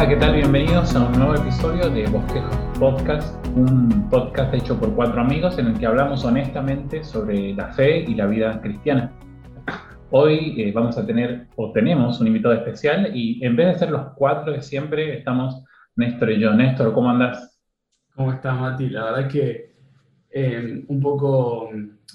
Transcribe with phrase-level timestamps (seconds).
[0.00, 0.34] Hola, ¿qué tal?
[0.34, 5.66] Bienvenidos a un nuevo episodio de Bosquejos Podcast, un podcast hecho por cuatro amigos en
[5.66, 9.12] el que hablamos honestamente sobre la fe y la vida cristiana.
[10.10, 13.90] Hoy eh, vamos a tener, o tenemos, un invitado especial y en vez de ser
[13.90, 15.62] los cuatro de siempre, estamos
[15.96, 16.54] Néstor y yo.
[16.54, 17.60] Néstor, ¿cómo andas?
[18.16, 18.88] ¿Cómo estás, Mati?
[18.88, 19.74] La verdad que
[20.30, 21.68] eh, un poco,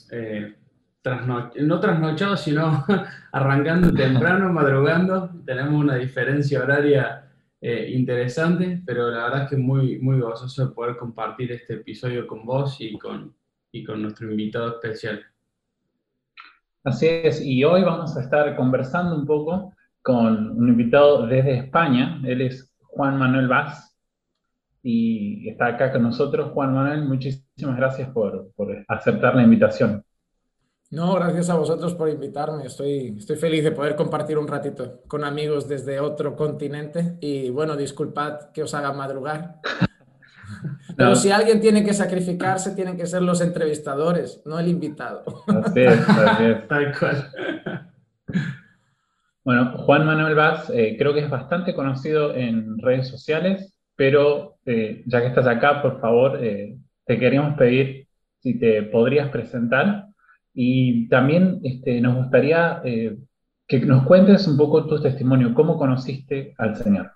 [0.10, 0.56] eh,
[1.04, 2.84] no trasnochado, sino
[3.32, 5.30] arrancando temprano, madrugando.
[5.46, 7.25] Tenemos una diferencia horaria
[7.68, 12.28] eh, interesante, pero la verdad es que muy, muy gozoso de poder compartir este episodio
[12.28, 13.36] con vos y con,
[13.72, 15.26] y con nuestro invitado especial.
[16.84, 19.74] Así es, y hoy vamos a estar conversando un poco
[20.04, 22.22] con un invitado desde España.
[22.24, 23.98] Él es Juan Manuel Vaz
[24.84, 26.52] y está acá con nosotros.
[26.52, 30.06] Juan Manuel, muchísimas gracias por, por aceptar la invitación.
[30.92, 32.66] No, gracias a vosotros por invitarme.
[32.66, 37.76] Estoy, estoy feliz de poder compartir un ratito con amigos desde otro continente y bueno,
[37.76, 39.60] disculpad que os haga madrugar.
[40.96, 45.24] Pero si alguien tiene que sacrificarse, tienen que ser los entrevistadores, no el invitado.
[45.48, 46.68] Así es, así es.
[46.70, 47.92] Tal cual.
[49.44, 55.04] Bueno, Juan Manuel Vaz eh, creo que es bastante conocido en redes sociales, pero eh,
[55.06, 58.08] ya que estás acá, por favor, eh, te queríamos pedir
[58.40, 60.08] si te podrías presentar
[60.56, 63.18] y también este, nos gustaría eh,
[63.68, 67.12] que nos cuentes un poco tu testimonio, cómo conociste al Señor.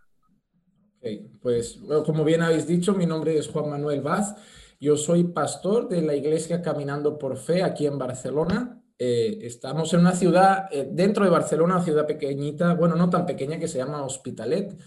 [1.41, 4.35] pues como bien habéis dicho, mi nombre es Juan Manuel Vaz.
[4.81, 8.81] Yo soy pastor de la iglesia Caminando por Fe aquí en Barcelona.
[8.97, 13.25] Eh, estamos en una ciudad, eh, dentro de Barcelona, una ciudad pequeñita, bueno, no tan
[13.25, 14.77] pequeña, que se llama Hospitalet.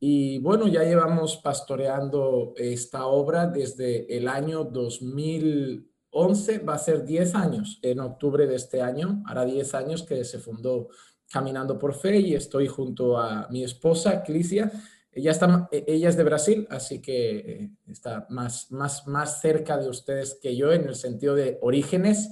[0.00, 5.93] Y bueno, ya llevamos pastoreando esta obra desde el año 2000.
[6.14, 10.24] 11 va a ser 10 años en octubre de este año, hará 10 años que
[10.24, 10.88] se fundó
[11.30, 14.70] Caminando por Fe y estoy junto a mi esposa, Clicia.
[15.10, 19.76] Ella, está, e, ella es de Brasil, así que eh, está más, más, más cerca
[19.76, 22.30] de ustedes que yo en el sentido de orígenes.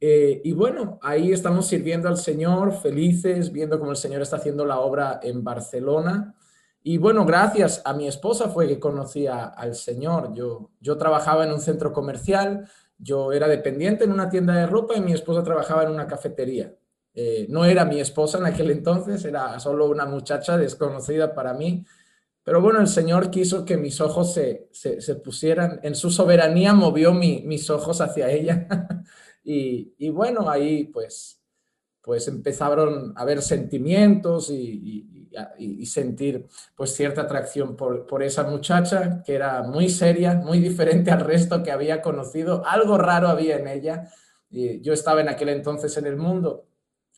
[0.00, 4.64] Eh, y bueno, ahí estamos sirviendo al Señor, felices, viendo cómo el Señor está haciendo
[4.64, 6.34] la obra en Barcelona.
[6.82, 10.32] Y bueno, gracias a mi esposa fue que conocía al Señor.
[10.34, 12.68] Yo, yo trabajaba en un centro comercial,
[13.00, 16.74] yo era dependiente en una tienda de ropa y mi esposa trabajaba en una cafetería.
[17.14, 21.84] Eh, no era mi esposa en aquel entonces, era solo una muchacha desconocida para mí.
[22.42, 27.70] Pero bueno, el Señor quiso que mis ojos se, pusieran, en su soberanía movió mis
[27.70, 28.66] ojos hacia ella.
[29.44, 31.40] y, bueno, ahí pues,
[32.00, 35.19] pues empezaron a haber sentimientos y y,
[35.84, 41.20] sentir pues cierta atracción por, por, esa muchacha que era muy seria, muy diferente al
[41.20, 42.62] resto que había conocido.
[42.66, 44.08] Algo raro había en ella.
[44.50, 46.66] Y yo estaba en aquel entonces en el mundo.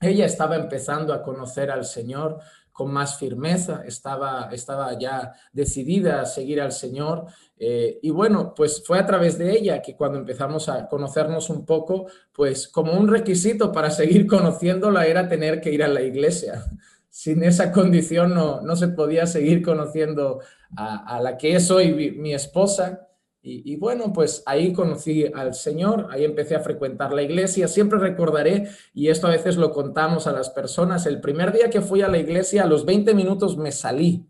[0.01, 2.41] Ella estaba empezando a conocer al Señor
[2.73, 7.27] con más firmeza, estaba, estaba ya decidida a seguir al Señor.
[7.59, 11.67] Eh, y bueno, pues fue a través de ella que cuando empezamos a conocernos un
[11.67, 16.65] poco, pues como un requisito para seguir conociéndola era tener que ir a la iglesia
[17.13, 20.41] sin esa condición no, no se podía seguir conociendo
[20.75, 23.07] a, la que es hoy mi, esposa.
[23.43, 27.69] Y, bueno, pues ahí conocí al Señor, ahí empecé a frecuentar la iglesia.
[27.69, 31.83] Siempre recordaré, y esto a veces lo contamos a las personas, el primer día que
[31.83, 34.27] fui a la iglesia, a los 20 minutos me salí,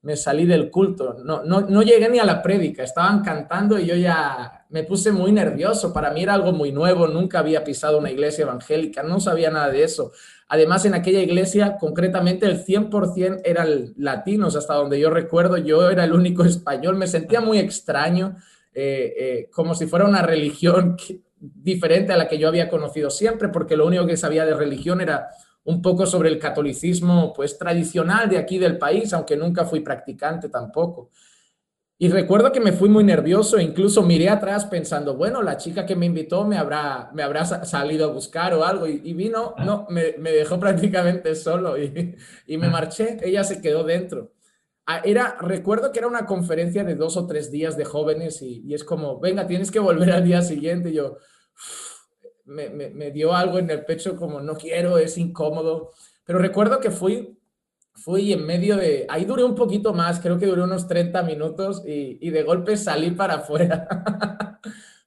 [0.00, 1.18] me salí del culto.
[1.22, 5.12] No, no, no llegué ni a la prédica, estaban cantando y yo ya me puse
[5.12, 5.92] muy nervioso.
[5.92, 9.68] Para mí era algo muy nuevo, nunca había pisado una iglesia evangélica, no sabía nada
[9.68, 10.12] de eso.
[10.52, 16.04] Además, en aquella iglesia, concretamente, el 100% eran latinos, hasta donde yo recuerdo, yo era
[16.04, 18.36] el único español, me sentía muy extraño,
[18.74, 20.98] eh, eh, como si fuera una religión
[21.40, 25.00] diferente a la que yo había conocido siempre, porque lo único que sabía de religión
[25.00, 25.30] era
[25.64, 30.50] un poco sobre el catolicismo, pues tradicional de aquí del país, aunque nunca fui practicante
[30.50, 31.08] tampoco.
[32.02, 35.94] Y recuerdo que me fui muy nervioso, incluso miré atrás pensando, bueno, la chica que
[35.94, 40.16] me invitó me habrá, me habrá salido a buscar o algo, y, vino, no, me,
[40.18, 42.16] me, dejó prácticamente solo y,
[42.48, 44.32] y, me marché, ella se quedó dentro.
[44.84, 48.62] Ah, era, recuerdo que era una conferencia de dos o tres días de jóvenes y,
[48.66, 50.90] y es como, venga, tienes que volver al día siguiente.
[50.90, 51.18] Y yo,
[52.46, 55.92] me, me, me dio algo en el pecho como, no quiero, es incómodo.
[56.24, 57.38] Pero recuerdo que fui
[57.94, 61.82] fui en medio de, ahí duré un poquito más, creo que duré unos 30 minutos
[61.86, 63.86] y, de golpe salí para afuera.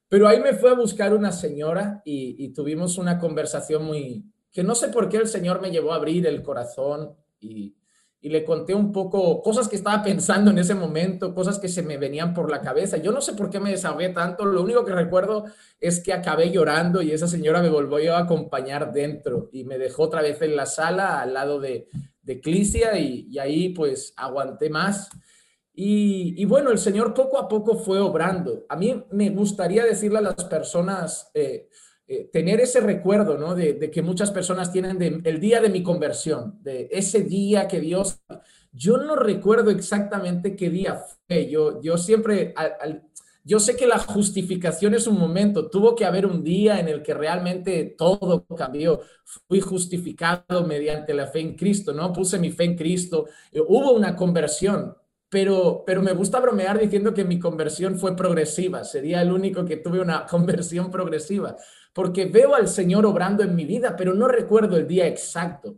[0.08, 4.76] Pero ahí me fue a buscar una señora y, tuvimos una conversación muy, que no
[4.76, 7.76] sé por qué el Señor me llevó a abrir el corazón y,
[8.22, 11.82] y le conté un poco cosas que estaba pensando en ese momento, cosas que se
[11.82, 12.98] me venían por la cabeza.
[12.98, 15.46] Yo no sé por qué me desahogué tanto, lo único que recuerdo
[15.80, 20.04] es que acabé llorando y esa señora me volvió a acompañar dentro y me dejó
[20.04, 21.90] otra vez en la sala al lado de,
[22.26, 25.10] de Eclesia y, ahí pues aguanté más.
[25.78, 28.66] Y, bueno, el Señor poco a poco fue obrando.
[28.70, 31.68] A mí me gustaría decirle a las personas, eh,
[32.08, 33.56] eh, tener ese recuerdo, ¿no?
[33.56, 38.22] De, que muchas personas tienen el día de mi conversión, de ese día que Dios...
[38.78, 40.96] Yo no recuerdo exactamente qué día
[41.28, 41.50] fue.
[41.50, 42.54] Yo, yo siempre,
[43.46, 45.70] yo sé que la justificación es un momento.
[45.70, 49.02] Tuvo que haber un día en el que realmente todo cambió.
[49.48, 52.12] Fui justificado mediante la fe en Cristo, ¿no?
[52.12, 53.28] Puse mi fe en Cristo.
[53.52, 54.98] Eh, hubo una conversión,
[55.30, 58.84] pero, pero me gusta bromear diciendo que mi conversión fue progresiva.
[58.84, 61.56] Sería el único que tuve una conversión progresiva
[61.94, 65.78] porque veo al Señor obrando en mi vida, pero no recuerdo el día exacto.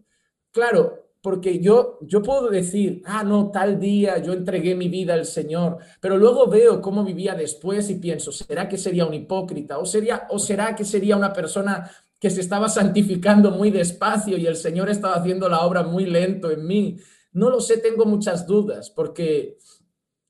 [0.52, 5.25] Claro, porque yo, yo puedo decir, ah, no, tal día yo entregué mi vida al
[5.25, 9.77] Señor, pero luego veo cómo vivía después y pienso, ¿será que sería un hipócrita?
[9.77, 14.47] ¿O, sería, o será que sería una persona que se estaba santificando muy despacio y
[14.47, 16.97] el Señor estaba haciendo la obra muy lento en mí?
[17.33, 19.57] No lo sé, tengo muchas dudas, porque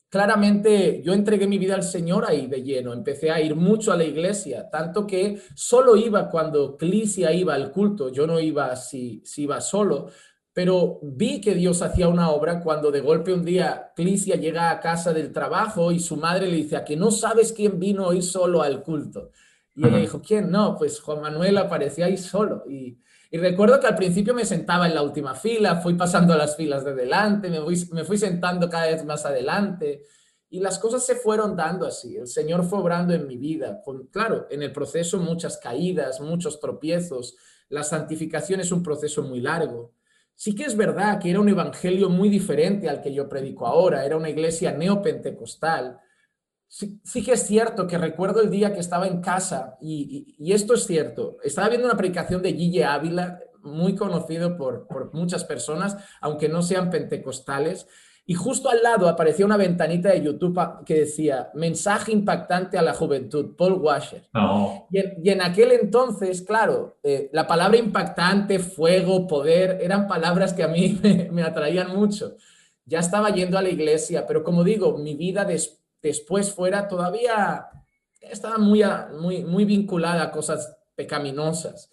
[0.09, 3.97] claramente yo entregué mi vida al Señor ahí de lleno, empecé a ir mucho a
[3.97, 9.21] la iglesia, tanto que solo iba cuando Clicia iba al culto, yo no iba si,
[9.25, 10.09] si iba solo,
[10.57, 14.80] pero vi que Dios hacía una obra cuando de golpe un día Clicia llega a
[14.80, 18.24] casa del trabajo y su madre le dice, a que no sabes quién vino hoy
[18.24, 19.30] solo al culto.
[19.75, 20.50] Y ella dijo, ¿quién?
[20.50, 22.63] No, pues Juan Manuel aparecía ahí solo.
[22.68, 22.98] Y,
[23.30, 26.83] y recuerdo que al principio me sentaba en la última fila, fui pasando las filas
[26.83, 30.06] de delante, me fui, me fui sentando cada vez más adelante
[30.50, 32.18] y las cosas se fueron dando así.
[32.18, 33.80] El Señor fue obrando en mi vida.
[33.86, 37.36] Con, claro, en el proceso muchas caídas, muchos tropiezos.
[37.69, 39.94] La santificación es un proceso muy largo.
[40.38, 44.06] Sí que es verdad que era un evangelio muy diferente al que yo predico ahora.
[44.06, 46.00] Era una iglesia neopentecostal
[46.69, 50.86] Sí, que es cierto que recuerdo el día que estaba en casa, y, esto es
[50.86, 56.62] cierto, estaba viendo una predicación de Guille Ávila, muy conocido por, muchas personas, aunque no
[56.62, 57.88] sean pentecostales,
[58.27, 62.94] y justo al lado aparecía una ventanita de YouTube que decía, mensaje impactante a la
[62.94, 64.29] juventud, Paul Washer.
[64.91, 70.68] Y, en, aquel entonces, claro, eh, la palabra impactante, fuego, poder, eran palabras que a
[70.68, 72.35] mí me, me atraían mucho.
[72.85, 77.68] Ya estaba yendo a la iglesia, pero como digo, mi vida después después fuera todavía
[78.21, 78.83] estaba muy,
[79.19, 81.91] muy, muy vinculada a cosas pecaminosas.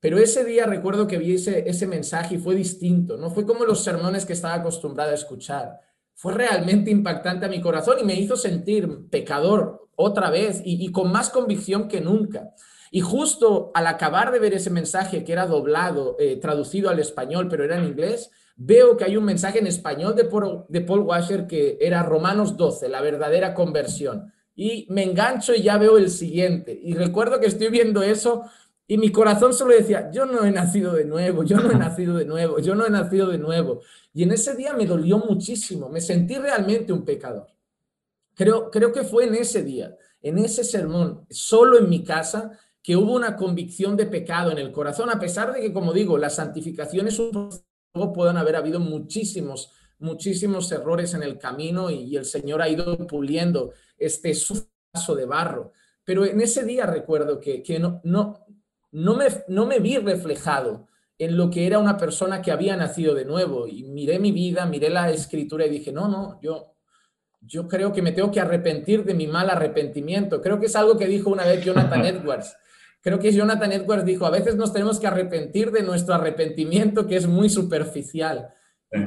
[0.00, 3.64] Pero ese día recuerdo que vi ese, ese mensaje y fue distinto, no fue como
[3.64, 5.80] los sermones que estaba acostumbrada a escuchar.
[6.14, 11.10] Fue realmente impactante a mi corazón y me hizo sentir pecador otra vez y, con
[11.10, 12.52] más convicción que nunca.
[12.90, 17.48] Y justo al acabar de ver ese mensaje que era doblado, eh, traducido al español,
[17.48, 21.00] pero era en inglés, veo que hay un mensaje en español de Paul, de Paul
[21.00, 24.32] Washer que era Romanos 12, la verdadera conversión.
[24.54, 26.78] Y me engancho y ya veo el siguiente.
[26.82, 28.44] Y recuerdo que estoy viendo eso
[28.88, 32.16] y mi corazón solo decía, yo no he nacido de nuevo, yo no he nacido
[32.16, 33.80] de nuevo, yo no he nacido de nuevo.
[34.14, 37.48] Y en ese día me dolió muchísimo, me sentí realmente un pecador.
[38.34, 42.96] Creo, creo que fue en ese día, en ese sermón, solo en mi casa, que
[42.96, 46.30] hubo una convicción de pecado en el corazón, a pesar de que, como digo, la
[46.30, 47.50] santificación es un
[47.96, 52.96] luego puedan haber habido muchísimos, muchísimos errores en el camino y, el Señor ha ido
[53.08, 54.68] puliendo este su
[55.16, 55.72] de barro.
[56.04, 58.45] Pero en ese día recuerdo que, que no, no,
[58.96, 60.86] no, me, no me vi reflejado
[61.18, 64.64] en lo que era una persona que había nacido de nuevo y miré mi vida,
[64.64, 66.72] miré la escritura y dije, no, no, yo,
[67.42, 70.40] yo creo que me tengo que arrepentir de mi mal arrepentimiento.
[70.40, 72.56] Creo que es algo que dijo una vez Jonathan Edwards.
[73.02, 77.16] Creo que Jonathan Edwards dijo, a veces nos tenemos que arrepentir de nuestro arrepentimiento que
[77.16, 78.48] es muy superficial.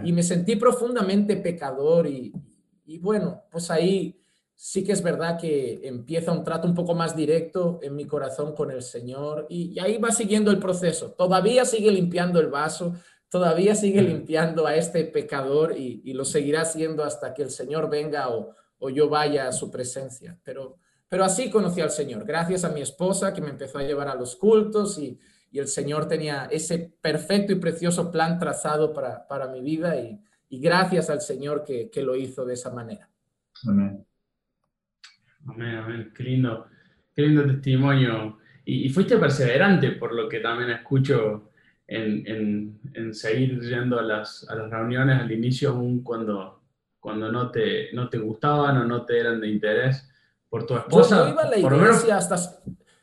[0.03, 2.31] Y me sentí profundamente pecador y,
[2.99, 4.21] bueno, pues ahí
[4.61, 8.53] sí que es verdad que empieza un trato un poco más directo en mi corazón
[8.53, 11.11] con el Señor y, ahí va siguiendo el proceso.
[11.11, 12.95] Todavía sigue limpiando el vaso,
[13.29, 18.27] todavía sigue limpiando a este pecador y, lo seguirá haciendo hasta que el Señor venga
[18.27, 20.37] o, o yo vaya a su presencia.
[20.43, 20.77] Pero
[21.09, 24.15] pero así conocí al Señor, gracias a mi esposa que me empezó a llevar a
[24.15, 25.19] los cultos y,
[25.51, 31.09] el Señor tenía ese perfecto y precioso plan trazado para, para mi vida y, gracias
[31.09, 33.09] al Señor que, que, lo hizo de esa manera.
[33.67, 34.05] Amén.
[35.47, 36.11] Amén, amén.
[36.15, 36.67] Qué lindo,
[37.15, 38.37] qué lindo testimonio.
[38.65, 41.49] Y, fuiste perseverante, por lo que también escucho
[41.87, 46.61] en, en, en seguir yendo a las, a las, reuniones al inicio, aún cuando,
[46.99, 50.07] cuando no, te, no te gustaban o no te eran de interés
[50.47, 51.25] por tu esposa.
[51.25, 52.37] Yo iba a la iglesia hasta...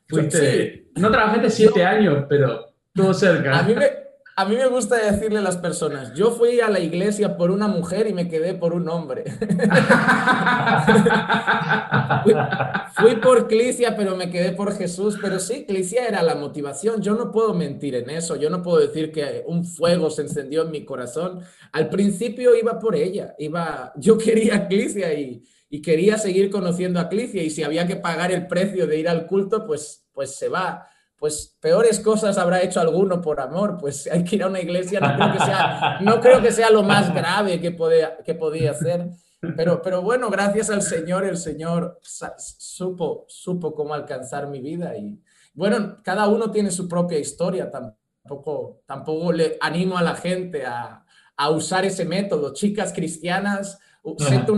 [0.08, 3.58] Fuiste, No trabajaste siete años, pero todo cerca.
[3.58, 4.05] A mí, me,
[4.38, 7.68] A mí me gusta decirle a las personas, yo fui a la iglesia por una
[7.68, 9.24] mujer y me quedé por un hombre.
[12.96, 15.16] fui, por Clicia, pero me quedé por Jesús.
[15.22, 17.00] Pero sí, Clicia era la motivación.
[17.00, 18.36] Yo no puedo mentir en eso.
[18.36, 21.40] Yo no puedo decir que un fuego se encendió en mi corazón.
[21.72, 23.34] Al principio iba por ella.
[23.38, 25.42] Iba, yo quería a Clicia y,
[25.82, 27.42] quería seguir conociendo a Clicia.
[27.42, 30.86] Y si había que pagar el precio de ir al culto, pues, pues se va
[31.18, 35.00] pues peores cosas habrá hecho alguno por amor, pues hay que ir a una iglesia,
[35.00, 38.72] no creo que sea, no creo que sea lo más grave que, podía, que podía
[38.72, 39.10] hacer,
[39.56, 45.18] pero, pero bueno, gracias al Señor, el Señor supo, supo cómo alcanzar mi vida y
[45.54, 51.02] bueno, cada uno tiene su propia historia, tampoco, tampoco le animo a la gente a,
[51.34, 53.78] a usar ese método, chicas cristianas,
[54.18, 54.52] Siento,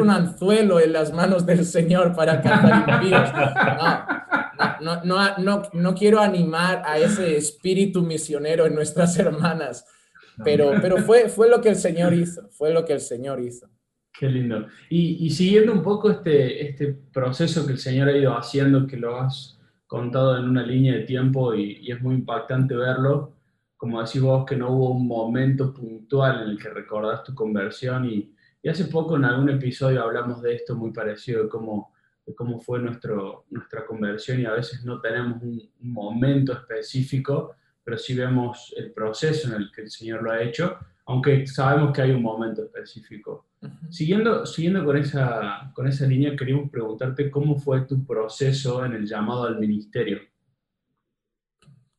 [0.00, 3.30] un anzuelo en las manos del Señor para cantar impíos.
[3.32, 4.06] No,
[4.58, 9.86] no, no, no, quiero animar a ese espíritu misionero en nuestras hermanas,
[10.44, 13.68] pero, pero fue, fue lo que el Señor hizo, fue lo que el Señor hizo.
[14.12, 14.66] Qué lindo.
[14.90, 18.96] Y, y, siguiendo un poco este, este proceso que el Señor ha ido haciendo, que
[18.96, 23.32] lo has contado en una línea de tiempo y, y es muy impactante verlo,
[23.76, 28.04] como decís vos, que no hubo un momento puntual en el que recordás tu conversión
[28.08, 31.91] y, y hace poco en algún episodio hablamos de esto muy parecido, de cómo,
[32.34, 38.14] cómo fue nuestro, nuestra conversión y a veces no tenemos un, momento específico, pero sí
[38.14, 42.12] vemos el proceso en el que el Señor lo ha hecho, aunque sabemos que hay
[42.12, 43.46] un momento específico.
[43.90, 49.06] Siguiendo, siguiendo con, esa, con esa línea, queríamos preguntarte cómo fue tu proceso en el
[49.06, 50.20] llamado al ministerio.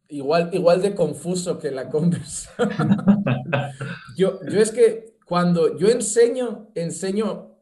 [0.07, 2.69] Igual, igual de confuso que la conversación.
[4.15, 7.52] yo, yo es que cuando yo enseño, enseño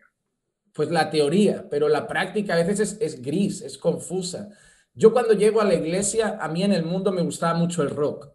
[0.74, 4.50] pues la teoría, pero la práctica a veces es, gris, es confusa.
[4.94, 7.90] Yo cuando llego a la iglesia, a mí en el mundo me gustaba mucho el
[7.90, 8.30] rock,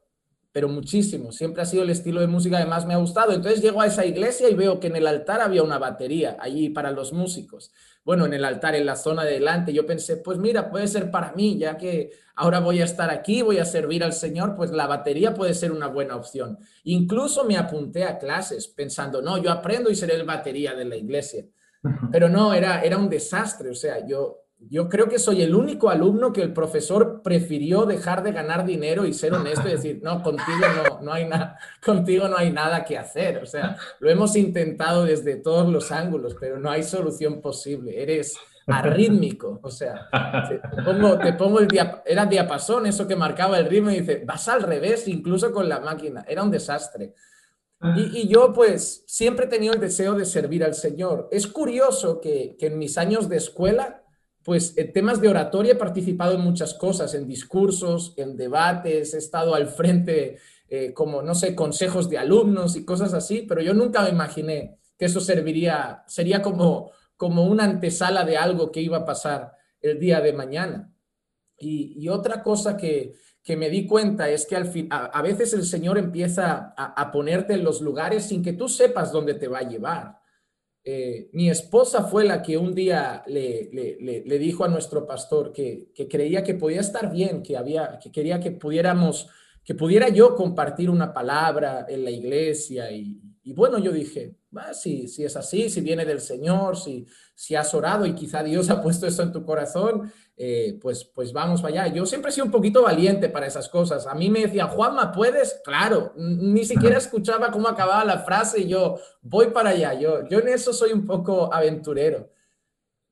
[0.53, 1.33] pero muchísimo.
[1.33, 3.33] Siempre ha sido el estilo de música que más me ha gustado.
[3.33, 6.71] Entonces llego a esa iglesia y veo que en el altar había una batería allí
[6.71, 7.73] para los músicos.
[8.05, 11.11] Bueno, en el altar, en la zona de delante, yo pensé, pues mira, puede ser
[11.11, 14.71] para mí, ya que ahora voy a estar aquí, voy a servir al Señor, pues
[14.71, 16.59] la batería puede ser una buena opción.
[16.85, 20.97] Incluso me apunté a clases pensando, no, yo aprendo y seré el batería de la
[20.97, 21.45] iglesia.
[22.13, 25.91] Pero no, era, era un desastre, o sea, yo, yo creo que soy el único
[25.91, 30.23] alumno que el profesor prefirió dejar de ganar dinero y ser honesto y decir, no,
[30.23, 33.39] contigo no, no hay nada, contigo no hay nada que hacer.
[33.39, 38.03] O sea, lo hemos intentado desde todos los ángulos, pero no hay solución posible.
[38.03, 40.09] Eres, arrítmico, o sea,
[40.75, 41.69] te pongo, te pongo el
[42.05, 45.81] era diapasón, eso que marcaba el ritmo y dice, vas al revés incluso con la
[45.81, 47.15] máquina, era un desastre.
[47.97, 51.29] Y, y, yo pues siempre he tenido el deseo de servir al Señor.
[51.31, 54.03] Es curioso que, que en mis años de escuela,
[54.43, 59.19] pues en temas de oratoria he participado en muchas cosas, en discursos, en debates, he
[59.19, 63.75] estado al frente eh, como, no sé, consejos de alumnos y cosas así, pero yo
[63.75, 68.99] nunca me imaginé que eso serviría, sería como como una antesala de algo que iba
[68.99, 70.93] a pasar el día de mañana.
[71.59, 73.15] Y, otra cosa que,
[73.55, 77.63] me di cuenta es que al fin, a, veces el Señor empieza a, ponerte en
[77.63, 80.19] los lugares sin que tú sepas dónde te va a llevar.
[80.83, 85.93] Eh, mi esposa fue la que un día le, le, dijo a nuestro pastor que,
[86.11, 89.29] creía que podía estar bien, que, había, que quería que pudiéramos,
[89.65, 92.91] que pudiera yo compartir una palabra en la iglesia.
[92.91, 94.35] Y bueno, yo dije,
[94.73, 98.71] si, si es así, si viene del Señor, si, si has orado y quizá Dios
[98.71, 101.95] ha puesto eso en tu corazón, eh, pues, pues vamos para allá.
[101.95, 104.07] Yo siempre he sido un poquito valiente para esas cosas.
[104.07, 105.61] A mí me decía, Juanma, ¿puedes?
[105.65, 109.95] Claro, ni siquiera escuchaba cómo acababa la frase y yo, voy para allá.
[109.95, 112.31] Yo, yo en eso soy un poco aventurero.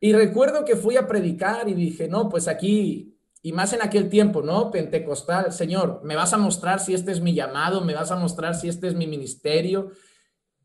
[0.00, 4.08] Y recuerdo que fui a predicar y dije, no, pues aquí, y más en aquel
[4.08, 4.70] tiempo, ¿no?
[4.70, 8.54] Pentecostal, Señor, me vas a mostrar si este es mi llamado, me vas a mostrar
[8.54, 9.90] si este es mi ministerio.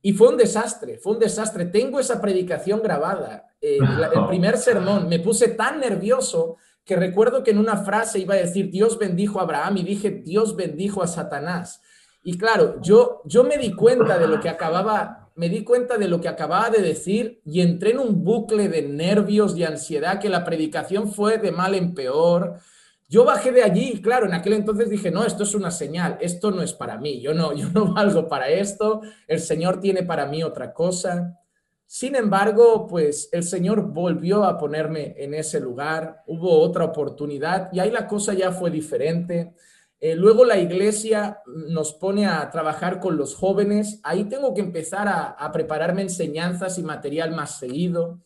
[0.02, 1.66] Y fue un desastre, fue un desastre.
[1.66, 3.48] Tengo esa predicación grabada.
[3.62, 3.80] Eh,
[4.14, 8.38] el primer sermón, me puse tan nervioso que recuerdo que en una frase iba a
[8.38, 11.82] decir, Dios bendijo a Abraham y dije, Dios bendijo a Satanás.
[12.24, 16.08] Y claro, yo, yo me di cuenta de lo que acababa, me di cuenta de
[16.08, 20.30] lo que acababa de decir y entré en un bucle de nervios y ansiedad que
[20.30, 22.60] la predicación fue de mal en peor
[23.10, 26.52] yo bajé de allí claro, en aquel entonces dije, no, esto es una señal, esto
[26.52, 30.28] no es para mí, yo no, yo no valgo para esto, el Señor tiene para
[30.28, 31.36] mí otra cosa.
[31.88, 37.80] Sin embargo, pues el Señor volvió a ponerme en ese lugar, hubo otra oportunidad y
[37.80, 39.56] ahí la cosa ya fue diferente.
[40.00, 45.08] Eh, luego la iglesia nos pone a trabajar con los jóvenes, ahí tengo que empezar
[45.08, 48.22] a prepararme enseñanzas y material más seguido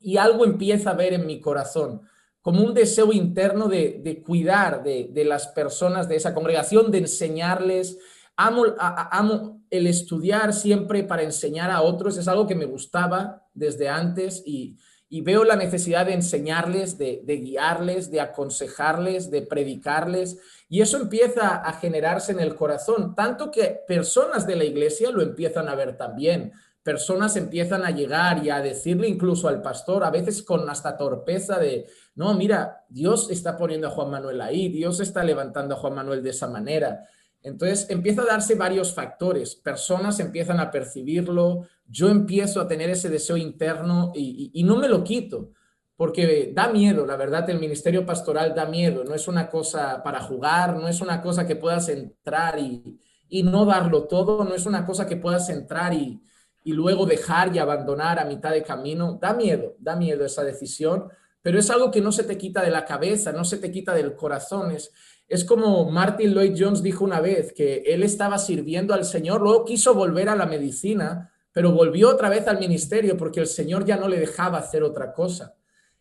[0.00, 2.02] y algo empieza a ver en mi corazón
[2.42, 7.98] como un deseo interno de, cuidar de, las personas de esa congregación, de enseñarles.
[8.36, 14.42] amo, el estudiar siempre para enseñar a otros, es algo que me gustaba desde antes
[14.44, 14.76] y,
[15.22, 20.38] veo la necesidad de enseñarles, de, de, guiarles, de aconsejarles, de predicarles.
[20.68, 25.20] Y eso empieza a generarse en el corazón, tanto que personas de la iglesia lo
[25.20, 26.52] empiezan a ver también
[26.90, 31.56] personas empiezan a llegar y a decirle incluso al pastor, a veces con hasta torpeza
[31.56, 35.94] de, no, mira, Dios está poniendo a Juan Manuel ahí, Dios está levantando a Juan
[35.94, 37.06] Manuel de esa manera.
[37.44, 43.08] Entonces empieza a darse varios factores, personas empiezan a percibirlo, yo empiezo a tener ese
[43.08, 45.52] deseo interno y, no me lo quito,
[45.94, 50.20] porque da miedo, la verdad, el ministerio pastoral da miedo, no es una cosa para
[50.22, 54.66] jugar, no es una cosa que puedas entrar y, y no darlo todo, no es
[54.66, 56.20] una cosa que puedas entrar y,
[56.62, 61.08] y luego dejar y abandonar a mitad de camino, da miedo, da miedo esa decisión,
[61.42, 63.94] pero es algo que no se te quita de la cabeza, no se te quita
[63.94, 64.72] del corazón.
[64.72, 64.92] Es,
[65.26, 69.64] es como Martin Lloyd Jones dijo una vez, que él estaba sirviendo al Señor, luego
[69.64, 73.96] quiso volver a la medicina, pero volvió otra vez al ministerio porque el Señor ya
[73.96, 75.54] no le dejaba hacer otra cosa.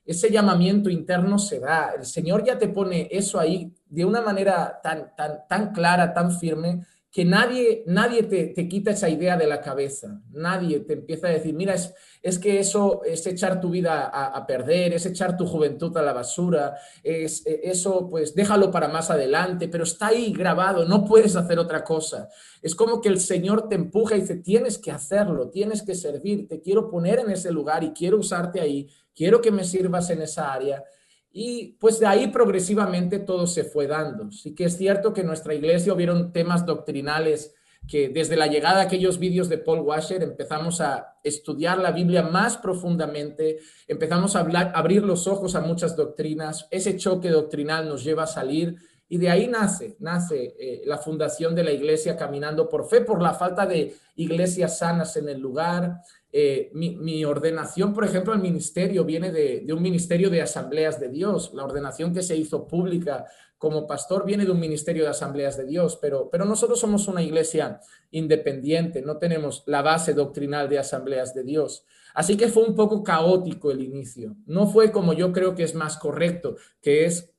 [0.06, 4.80] Ese llamamiento interno se da, el Señor ya te pone eso ahí de una manera
[4.82, 9.62] tan, tan, tan clara, tan firme, que nadie, nadie te, quita esa idea de la
[9.62, 14.06] cabeza, nadie te empieza a decir, mira, es, es que eso es echar tu vida
[14.06, 18.89] a, perder, es echar tu juventud a la basura, es e, eso, pues déjalo para
[18.89, 22.30] más adelante, pero está ahí grabado, no puedes hacer otra cosa.
[22.62, 26.48] Es como que el Señor te empuja y dice, tienes que hacerlo, tienes que servir,
[26.48, 30.22] te quiero poner en ese lugar y quiero usarte ahí, quiero que me sirvas en
[30.22, 30.84] esa área.
[31.31, 34.31] Y pues de ahí progresivamente todo se fue dando.
[34.31, 37.53] Sí que es cierto que en nuestra iglesia hubieron temas doctrinales
[37.88, 42.21] que desde la llegada de aquellos vídeos de Paul Washer empezamos a estudiar la Biblia
[42.21, 44.41] más profundamente, empezamos a
[44.74, 48.75] abrir los ojos a muchas doctrinas, ese choque doctrinal nos lleva a salir
[49.07, 53.24] y de ahí nace, nace eh, la fundación de la iglesia caminando por fe, por
[53.24, 59.03] la falta de iglesias sanas en el lugar, eh, mi, ordenación, por ejemplo, al ministerio
[59.03, 61.51] viene de, un ministerio de asambleas de Dios.
[61.53, 63.25] La ordenación que se hizo pública
[63.57, 67.79] como pastor viene de un ministerio de asambleas de Dios, pero, nosotros somos una iglesia
[68.11, 71.83] independiente, no tenemos la base doctrinal de asambleas de Dios.
[72.13, 74.35] Así que fue un poco caótico el inicio.
[74.46, 77.31] No fue como yo creo que es más correcto, que es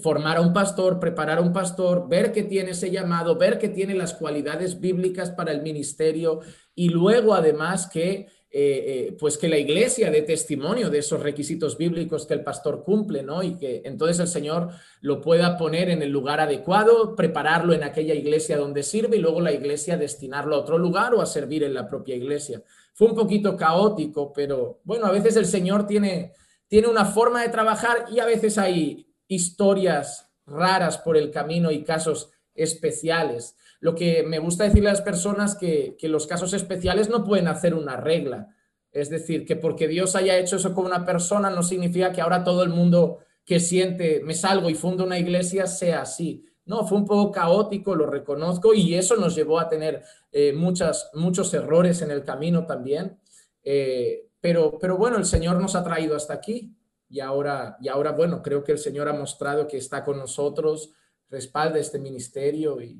[0.00, 3.68] formar a un pastor, preparar a un pastor, ver que tiene ese llamado, ver que
[3.68, 6.40] tiene las cualidades bíblicas para el ministerio
[6.74, 11.78] y luego además que eh, eh, pues que la iglesia dé testimonio de esos requisitos
[11.78, 13.42] bíblicos que el pastor cumple, ¿no?
[13.42, 14.68] Y que entonces el Señor
[15.00, 19.40] lo pueda poner en el lugar adecuado, prepararlo en aquella iglesia donde sirve y luego
[19.40, 22.62] la iglesia destinarlo a otro lugar o a servir en la propia iglesia.
[22.92, 26.34] Fue un poquito caótico, pero bueno, a veces el Señor tiene,
[26.68, 31.84] tiene una forma de trabajar y a veces hay historias raras por el camino y
[31.84, 33.56] casos especiales.
[33.80, 37.48] Lo que me gusta decirle a las personas que, que los casos especiales no pueden
[37.48, 38.54] hacer una regla.
[38.90, 42.44] Es decir, que porque Dios haya hecho eso con una persona no significa que ahora
[42.44, 46.44] todo el mundo que siente me salgo y fundo una iglesia sea así.
[46.64, 51.10] No, fue un poco caótico, lo reconozco, y eso nos llevó a tener eh, muchas,
[51.14, 53.18] muchos errores en el camino también.
[53.64, 56.76] Eh, pero, pero bueno, el Señor nos ha traído hasta aquí
[57.12, 60.94] y ahora, y ahora, bueno, creo que el Señor ha mostrado que está con nosotros,
[61.28, 62.98] respalda este ministerio y,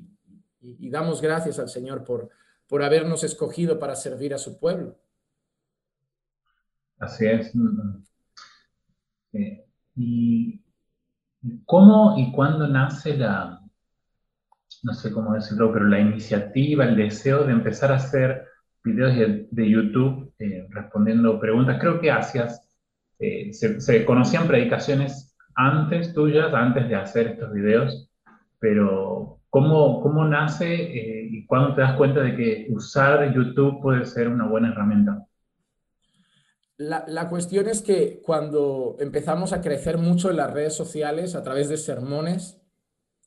[0.91, 2.29] damos gracias al Señor por,
[2.67, 4.95] por habernos escogido para servir a su pueblo.
[6.99, 7.51] Así es.
[9.95, 10.61] ¿Y
[11.65, 13.61] cómo y cuándo nace la,
[14.83, 18.45] no sé cómo decirlo, pero la iniciativa, el deseo de empezar a hacer
[18.83, 19.15] videos
[19.49, 21.79] de, YouTube eh, respondiendo preguntas?
[21.81, 22.62] Creo que hacías
[23.23, 28.09] eh, se, conocían predicaciones antes tuyas, antes de hacer estos videos,
[28.59, 34.05] pero ¿cómo, cómo nace eh, y cuándo te das cuenta de que usar YouTube puede
[34.05, 35.25] ser una buena herramienta?
[36.75, 41.43] La, la, cuestión es que cuando empezamos a crecer mucho en las redes sociales a
[41.43, 42.61] través de sermones,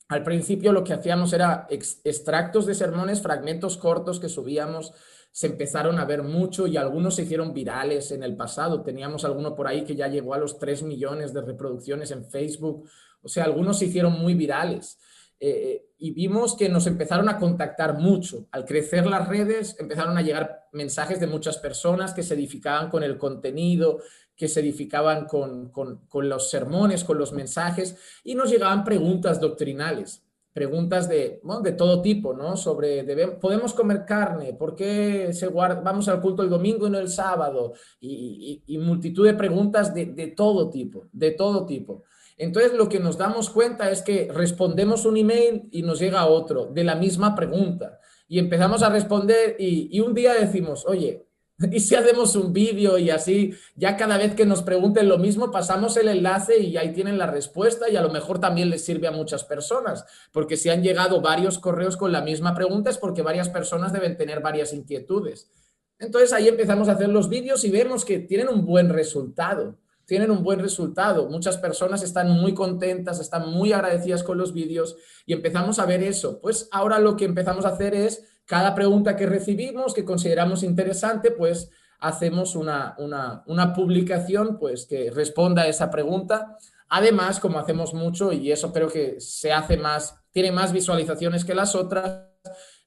[0.09, 4.93] al principio lo que hacíamos era extractos de sermones, fragmentos cortos que subíamos
[5.37, 8.83] se empezaron a ver mucho y algunos se hicieron virales en el pasado.
[8.83, 12.89] Teníamos alguno por ahí que ya llegó a los 3 millones de reproducciones en Facebook.
[13.21, 14.99] O sea, algunos se hicieron muy virales.
[15.39, 18.47] Eh, eh, y vimos que nos empezaron a contactar mucho.
[18.51, 23.03] Al crecer las redes, empezaron a llegar mensajes de muchas personas que se edificaban con
[23.03, 24.01] el contenido,
[24.35, 30.26] que se edificaban con, con los sermones, con los mensajes, y nos llegaban preguntas doctrinales
[30.57, 32.57] preguntas de, de todo tipo, ¿no?
[32.57, 33.05] Sobre,
[33.39, 34.55] ¿podemos comer carne?
[34.55, 37.75] ¿Por qué se guarda, vamos al culto el domingo y no el sábado?
[38.01, 42.05] Y, multitud de preguntas de, todo tipo, de todo tipo.
[42.39, 46.65] Entonces lo que nos damos cuenta es que respondemos un email y nos llega otro
[46.73, 48.01] de la misma pregunta.
[48.27, 51.26] Y empezamos a responder y, un día decimos, oye,
[51.73, 55.51] ¿y si hacemos un vídeo y así, ya cada vez que nos pregunten lo mismo,
[55.51, 59.09] pasamos el enlace y ahí tienen la respuesta y a lo mejor también les sirve
[59.09, 63.23] a muchas personas, porque si han llegado varios correos con la misma pregunta es porque
[63.23, 65.51] varias personas deben tener varias inquietudes.
[65.99, 70.31] Entonces ahí empezamos a hacer los vídeos y vemos que tienen un buen resultado tienen
[70.31, 71.29] un buen resultado.
[71.29, 76.03] Muchas personas están muy contentas, están muy agradecidas con los vídeos y empezamos a ver
[76.03, 76.41] eso.
[76.41, 81.31] Pues ahora lo que empezamos a hacer es, cada pregunta que recibimos, que consideramos interesante,
[81.31, 86.57] pues hacemos una, una, publicación pues, que responda a esa pregunta.
[86.89, 91.55] Además, como hacemos mucho, y eso creo que se hace más, tiene más visualizaciones que
[91.55, 92.29] las otras,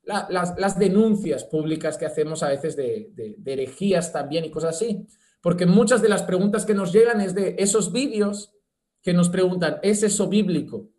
[0.03, 5.05] las, denuncias públicas que hacemos a veces de, de herejías también y cosas así
[5.41, 8.53] porque muchas de las preguntas que nos llegan es de esos vídeos
[9.01, 10.89] que nos preguntan, ¿es eso bíblico?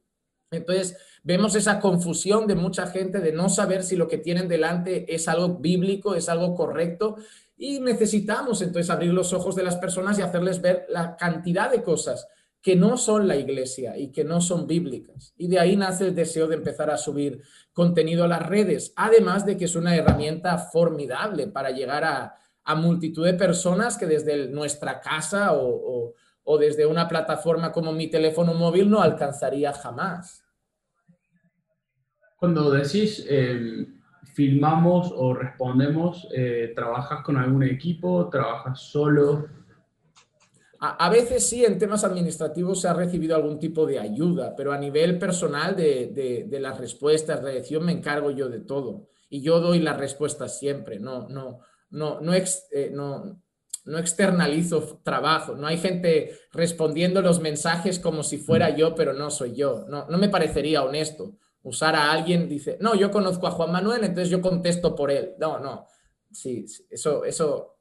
[0.51, 5.15] Entonces, vemos esa confusión de mucha gente de no saber si lo que tienen delante
[5.15, 7.17] es algo bíblico, es algo correcto,
[7.57, 11.83] y necesitamos entonces abrir los ojos de las personas y hacerles ver la cantidad de
[11.83, 12.27] cosas
[12.63, 15.35] que no son la iglesia y que no son bíblicas.
[15.37, 19.47] Y de ahí nace el deseo de empezar a subir contenido a las redes, además
[19.47, 24.49] de que es una herramienta formidable para llegar a, a multitud de personas que desde
[24.49, 26.15] nuestra casa o,
[26.59, 30.43] desde una plataforma como mi teléfono móvil no alcanzaría jamás.
[32.41, 34.01] Cuando decís em,
[34.33, 38.31] filmamos o respondemos, eh, ¿trabajas con algún equipo?
[38.31, 39.47] ¿Trabajas solo?
[40.81, 44.79] A, veces sí, en temas administrativos se ha recibido algún tipo de ayuda, pero a
[44.79, 49.11] nivel personal de, de, de las respuestas, redacción, me encargo yo de todo.
[49.29, 53.43] Y yo doy las respuestas siempre, no, no, no, no, eh, no,
[53.85, 59.31] no externalizo trabajo, no hay gente respondiendo los mensajes como si fuera yo, pero no
[59.31, 59.85] soy yo.
[59.87, 64.05] No, no me parecería honesto usar a alguien, dice, no, yo conozco a Juan Manuel,
[64.05, 65.35] entonces yo contesto por él.
[65.39, 65.87] No, no,
[66.31, 67.77] sí, eso, eso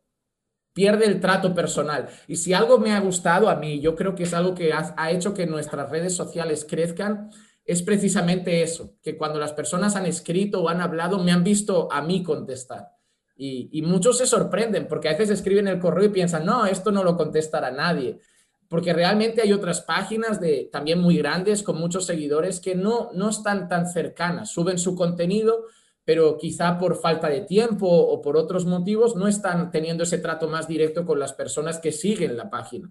[0.73, 2.09] pierde el trato personal.
[2.27, 4.93] Y si algo me ha gustado a mí, yo creo que es algo que ha,
[4.97, 7.29] ha hecho que nuestras redes sociales crezcan,
[7.65, 11.87] es precisamente eso, que cuando las personas han escrito o han hablado, me han visto
[11.91, 12.99] a mí contestar.
[13.41, 17.05] Y, muchos se sorprenden porque a veces escriben el correo y piensan, no, esto no
[17.05, 18.19] lo contestará nadie.
[18.69, 23.29] Porque realmente hay otras páginas de, también muy grandes con muchos seguidores que no, no
[23.29, 24.51] están tan cercanas.
[24.51, 25.65] Suben su contenido,
[26.05, 30.47] pero quizá por falta de tiempo o por otros motivos no están teniendo ese trato
[30.47, 32.89] más directo con las personas que siguen la página.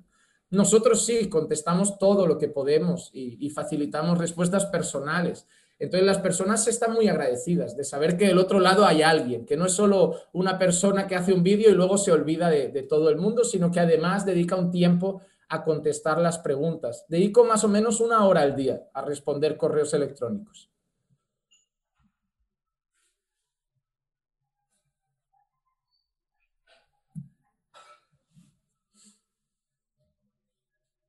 [0.51, 5.47] Nosotros sí contestamos todo lo que podemos y facilitamos respuestas personales.
[5.79, 9.57] Entonces las personas están muy agradecidas de saber que del otro lado hay alguien, que
[9.57, 13.11] no es solo una persona que hace un vídeo y luego se olvida de, todo
[13.11, 17.07] el mundo, sino que además dedica un tiempo a contestar las preguntas.
[17.09, 20.71] Dedico más o menos una hora al día a responder correos electrónicos.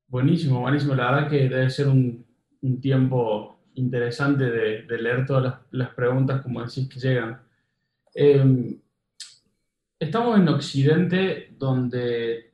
[0.08, 0.96] Buenísimo, buenísimo.
[0.96, 2.26] La verdad que debe ser un,
[2.62, 7.42] un tiempo interesante de, leer todas las, preguntas, como decís, que llegan.
[8.14, 8.80] Em,
[10.00, 12.49] estamos en Occidente, donde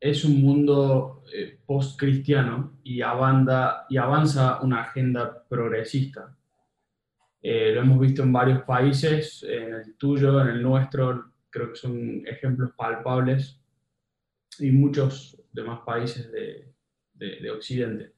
[0.00, 6.34] es un mundo eh, post-cristiano y, y avanza una agenda progresista.
[7.42, 11.76] Eh, lo hemos visto en varios países, en el tuyo, en el nuestro, creo que
[11.76, 13.60] son ejemplos palpables,
[14.58, 16.72] y muchos demás países de,
[17.14, 18.12] de Occidente.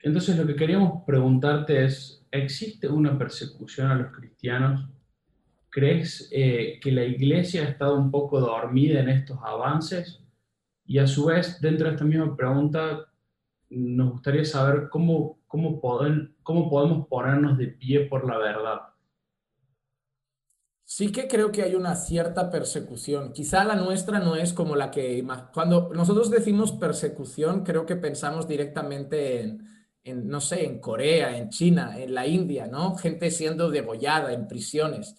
[0.00, 4.88] Entonces lo que queríamos preguntarte es, ¿existe una persecución a los cristianos?
[5.68, 10.22] ¿Crees eh, que la iglesia ha estado un poco dormida en estos avances?
[10.86, 13.06] Y a su vez, dentro de esta misma pregunta,
[13.70, 15.80] nos gustaría saber cómo, cómo,
[16.42, 18.80] cómo podemos ponernos de pie por la verdad.
[20.84, 23.32] Sí que creo que hay una cierta persecución.
[23.32, 25.26] Quizá la nuestra no es como la que...
[25.52, 29.66] Cuando nosotros decimos persecución, creo que pensamos directamente en,
[30.04, 32.94] en, no sé, en Corea, en China, en la India, ¿no?
[32.94, 35.16] Gente siendo degollada en prisiones.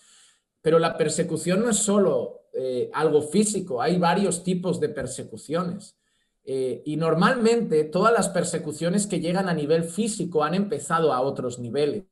[0.62, 5.96] Pero la persecución no es solo eh, algo físico, hay varios tipos de persecuciones.
[6.44, 11.60] Eh, y normalmente todas las persecuciones que llegan a nivel físico han empezado a otros
[11.60, 12.06] niveles.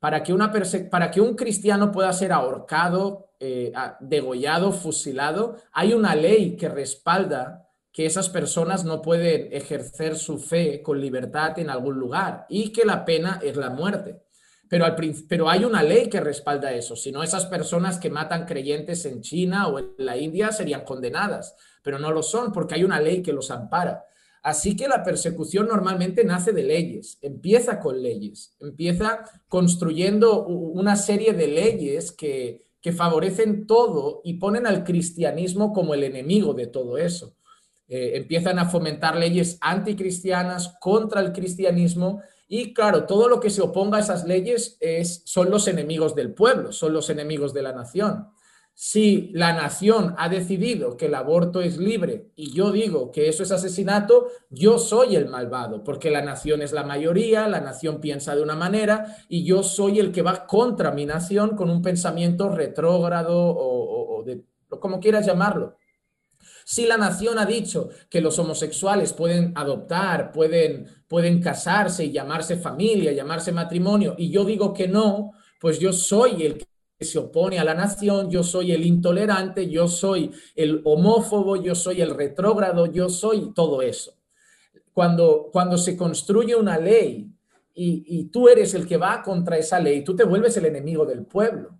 [0.00, 0.52] Para que, una
[0.90, 7.68] para que un cristiano pueda ser ahorcado, eh, degollado, fusilado, hay una ley que respalda
[7.92, 12.84] que esas personas no pueden ejercer su fe con libertad en algún lugar y que
[12.84, 14.25] la pena es la muerte.
[14.68, 14.96] Pero, al,
[15.28, 19.20] pero hay una ley que respalda eso, si no esas personas que matan creyentes en
[19.20, 23.22] China o en la India serían condenadas, pero no lo son porque hay una ley
[23.22, 24.04] que los ampara.
[24.46, 31.32] Así que la persecución normalmente nace de leyes, empieza con leyes, empieza construyendo una serie
[31.32, 32.64] de leyes que,
[32.96, 37.34] favorecen todo y ponen al cristianismo como el enemigo de todo eso.
[37.88, 43.62] Eh, empiezan a fomentar leyes anticristianas contra el cristianismo y claro, todo lo que se
[43.62, 47.72] oponga a esas leyes es, son los enemigos del pueblo, son los enemigos de la
[47.72, 48.28] nación
[48.78, 53.42] si la nación ha decidido que el aborto es libre y yo digo que eso
[53.42, 58.36] es asesinato, yo soy el malvado, porque la nación es la mayoría, la nación piensa
[58.36, 62.50] de una manera y yo soy el que va contra mi nación con un pensamiento
[62.50, 65.78] retrógrado o, de, como quieras llamarlo.
[66.68, 72.56] Si la nación ha dicho que los homosexuales pueden adoptar, pueden, pueden casarse y llamarse
[72.56, 77.60] familia, llamarse matrimonio, y yo digo que no, pues yo soy el que se opone
[77.60, 82.86] a la nación, yo soy el intolerante, yo soy el homófobo, yo soy el retrógrado,
[82.86, 84.14] yo soy todo eso.
[84.92, 87.30] Cuando, cuando se construye una ley
[87.74, 91.06] y, y tú eres el que va contra esa ley, tú te vuelves el enemigo
[91.06, 91.78] del pueblo.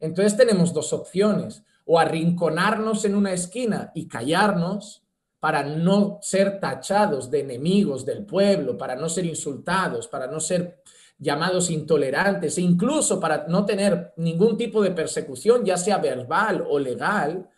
[0.00, 5.02] Entonces tenemos dos opciones, o arrinconarnos en una esquina y callarnos
[5.40, 10.82] para no ser tachados de enemigos del pueblo, para no ser insultados, para no ser
[11.18, 16.78] llamados intolerantes e incluso para no tener ningún tipo de persecución, ya sea verbal o
[16.78, 17.48] legal,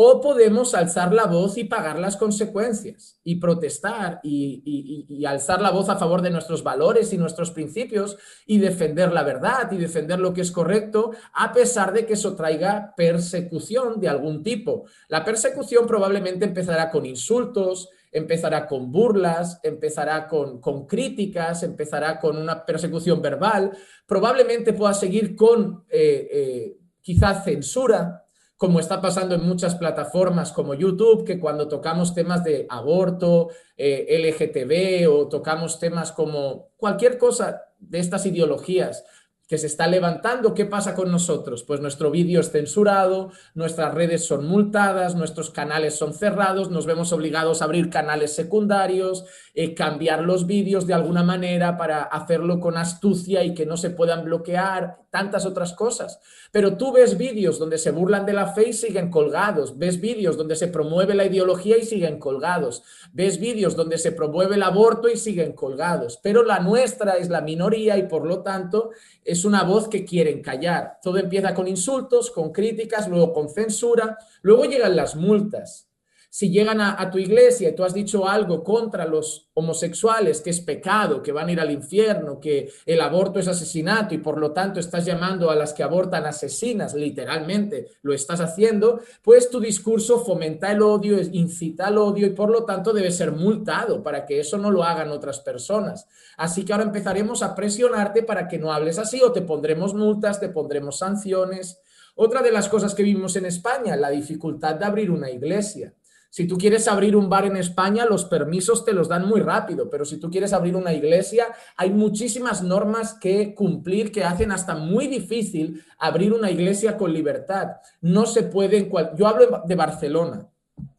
[0.00, 5.88] o podemos alzar la voz y pagar las consecuencias y protestar y, alzar la voz
[5.88, 10.32] a favor de nuestros valores y nuestros principios y defender la verdad y defender lo
[10.32, 14.84] que es correcto, a pesar de que eso traiga persecución de algún tipo.
[15.08, 22.64] La persecución probablemente empezará con insultos, empezará con burlas, empezará con, críticas, empezará con una
[22.64, 28.27] persecución verbal, probablemente pueda seguir con eh, eh, quizás censura,
[28.58, 34.18] como está pasando en muchas plataformas como YouTube, que cuando tocamos temas de aborto, eh,
[34.18, 39.04] LGTB o tocamos temas como cualquier cosa de estas ideologías,
[39.48, 41.62] que se está levantando, ¿qué pasa con nosotros?
[41.62, 47.14] Pues nuestro vídeo es censurado, nuestras redes son multadas, nuestros canales son cerrados, nos vemos
[47.14, 52.76] obligados a abrir canales secundarios, eh, cambiar los vídeos de alguna manera para hacerlo con
[52.76, 56.20] astucia y que no se puedan bloquear, tantas otras cosas.
[56.50, 60.36] Pero tú ves vídeos donde se burlan de la fe y siguen colgados, ves vídeos
[60.36, 62.82] donde se promueve la ideología y siguen colgados,
[63.12, 67.40] ves vídeos donde se promueve el aborto y siguen colgados, pero la nuestra es la
[67.40, 68.90] minoría y por lo tanto
[69.24, 70.98] es una voz que quieren callar.
[71.02, 75.87] Todo empieza con insultos, con críticas, luego con censura, luego llegan las multas.
[76.30, 80.60] Si llegan a, tu iglesia y tú has dicho algo contra los homosexuales, que es
[80.60, 84.52] pecado, que van a ir al infierno, que el aborto es asesinato y por lo
[84.52, 90.22] tanto estás llamando a las que abortan asesinas, literalmente lo estás haciendo, pues tu discurso
[90.22, 94.38] fomenta el odio, incita al odio y por lo tanto debe ser multado para que
[94.38, 96.06] eso no lo hagan otras personas.
[96.36, 100.40] Así que ahora empezaremos a presionarte para que no hables así o te pondremos multas,
[100.40, 101.80] te pondremos sanciones.
[102.14, 105.94] Otra de las cosas que vivimos en España, la dificultad de abrir una iglesia.
[106.30, 109.88] Si tú quieres abrir un bar en España, los permisos te los dan muy rápido,
[109.88, 114.74] pero si tú quieres abrir una iglesia, hay muchísimas normas que cumplir que hacen hasta
[114.74, 117.76] muy difícil abrir una iglesia con libertad.
[118.02, 120.48] No se puede, yo hablo de Barcelona,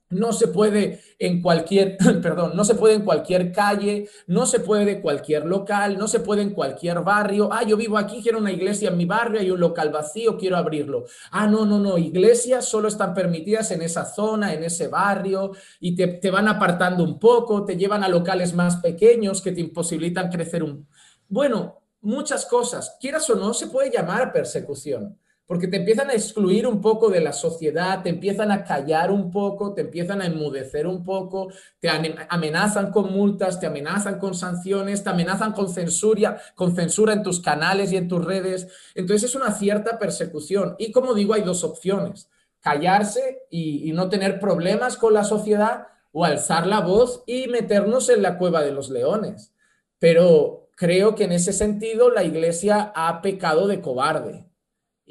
[0.10, 4.86] no se puede en cualquier, perdón, no se puede en cualquier calle, no se puede
[4.86, 7.50] de cualquier local, no se puede en cualquier barrio.
[7.52, 10.58] Ah, yo vivo aquí, quiero una iglesia en mi barrio, hay un local vacío, quiero
[10.58, 11.06] abrirlo.
[11.32, 15.96] Ah, no, no, no, iglesias solo están permitidas en esa zona, en ese barrio, y
[15.96, 20.30] te, te van apartando un poco, te llevan a locales más pequeños que te imposibilitan
[20.30, 20.88] crecer un...
[21.28, 22.98] Bueno, muchas cosas.
[23.00, 25.18] Quieras o no, se puede llamar persecución
[25.50, 29.32] porque te empiezan a excluir un poco de la sociedad, te empiezan a callar un
[29.32, 35.04] poco, te empiezan a enmudecer un poco, te amenazan con multas, te amenazan con sanciones,
[35.04, 38.68] te amenazan con censura, con censura en tus canales y en tus redes.
[38.94, 40.76] Entonces es una cierta persecución.
[40.78, 45.88] Y como digo, hay dos opciones, callarse y, y no tener problemas con la sociedad
[46.12, 49.52] o alzar la voz y meternos en la cueva de los leones.
[49.98, 54.49] Pero creo que en ese sentido la iglesia ha pecado de cobarde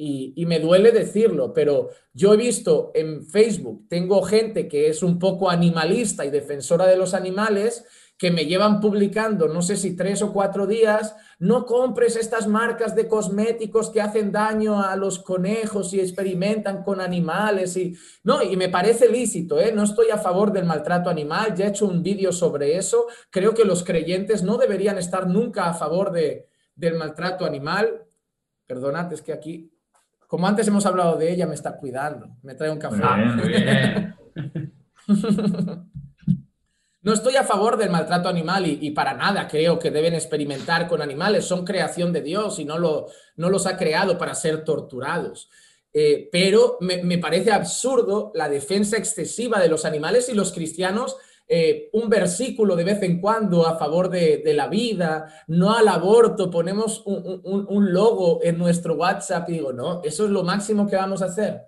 [0.00, 5.18] y, me duele decirlo, pero yo he visto en Facebook, tengo gente que es un
[5.18, 7.84] poco animalista y defensora de los animales,
[8.16, 12.94] que me llevan publicando, no sé si tres o cuatro días, no compres estas marcas
[12.96, 17.76] de cosméticos que hacen daño a los conejos y experimentan con animales.
[17.76, 19.72] Y, no, y me parece lícito, ¿eh?
[19.72, 23.54] no estoy a favor del maltrato animal, ya he hecho un vídeo sobre eso, creo
[23.54, 28.04] que los creyentes no deberían estar nunca a favor de, del maltrato animal.
[28.66, 29.77] Perdonad, es que aquí
[30.28, 32.36] como antes hemos hablado de ella, me está cuidando.
[32.42, 33.02] Me trae un café.
[37.00, 41.00] No estoy a favor del maltrato animal y, para nada creo que deben experimentar con
[41.00, 41.46] animales.
[41.46, 45.48] Son creación de Dios y no, lo, no los ha creado para ser torturados.
[45.92, 51.16] Eh, pero me, parece absurdo la defensa excesiva de los animales y los cristianos.
[51.50, 56.50] Eh, un versículo de vez en cuando a favor de, la vida, no al aborto,
[56.50, 61.22] ponemos un, logo en nuestro WhatsApp y digo, no, eso es lo máximo que vamos
[61.22, 61.62] a hacer.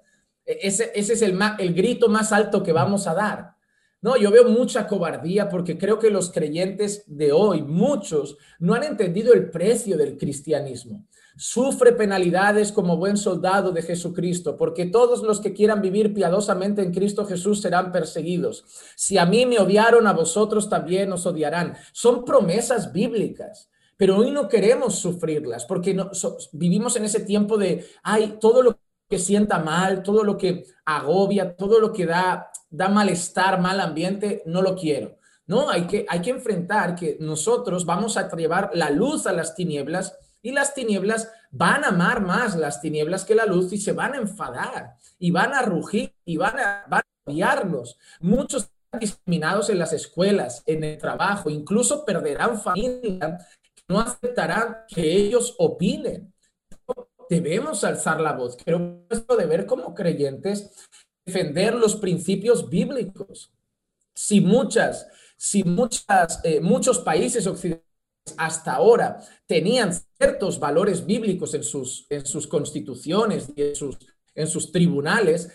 [0.45, 3.55] E, ese, ese es el, el grito más alto que vamos a dar.
[4.03, 8.83] No, yo veo mucha cobardía porque creo que los creyentes de hoy, muchos, no han
[8.83, 11.07] entendido el precio del cristianismo.
[11.37, 16.93] Sufre penalidades como buen soldado de Jesucristo, porque todos los que quieran vivir piadosamente en
[16.93, 18.65] Cristo Jesús serán perseguidos.
[18.97, 21.75] Si a mí me odiaron, a vosotros también os odiarán.
[21.93, 26.11] Son promesas bíblicas pero hoy no queremos sufrirlas porque no,
[26.53, 31.55] vivimos en ese tiempo de, ay, todo lo que sienta mal, todo lo que agobia,
[31.55, 35.19] todo lo que da da malestar, mal ambiente, no lo quiero.
[35.47, 39.57] No, hay que, hay que enfrentar que nosotros vamos a llevar la luz a las
[39.57, 43.93] tinieblas y las tinieblas van a amar más las tinieblas que la luz y se
[43.93, 47.99] van a enfadar y van a rugir y van a, van a odiarlos.
[48.21, 53.39] Muchos discriminados en las escuelas, en el trabajo, incluso perderán familia,
[53.89, 56.33] no aceptarán que ellos opinen.
[57.29, 58.57] Debemos alzar la voz.
[58.57, 60.89] Creo que nuestro deber como creyentes
[61.25, 63.53] defender los principios bíblicos.
[64.15, 67.90] Si muchas, si muchas, eh, muchos países occidentales
[68.37, 73.99] hasta ahora tenían ciertos valores bíblicos en sus, en sus constituciones y en sus,
[74.35, 75.51] en sus tribunales,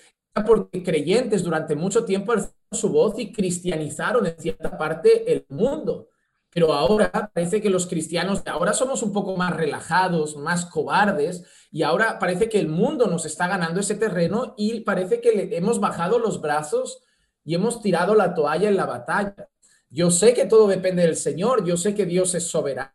[0.46, 6.10] porque creyentes durante mucho tiempo alzaron su voz y cristianizaron en cierta parte el mundo.
[6.52, 11.84] Pero ahora parece que los cristianos ahora somos un poco más relajados, más cobardes, y
[11.84, 15.80] ahora parece que el mundo nos está ganando ese terreno y parece que le hemos
[15.80, 17.02] bajado los brazos
[17.44, 19.50] y hemos tirado la toalla en la batalla.
[19.96, 22.92] Yo sé que todo depende del Señor, yo sé que Dios es soberano,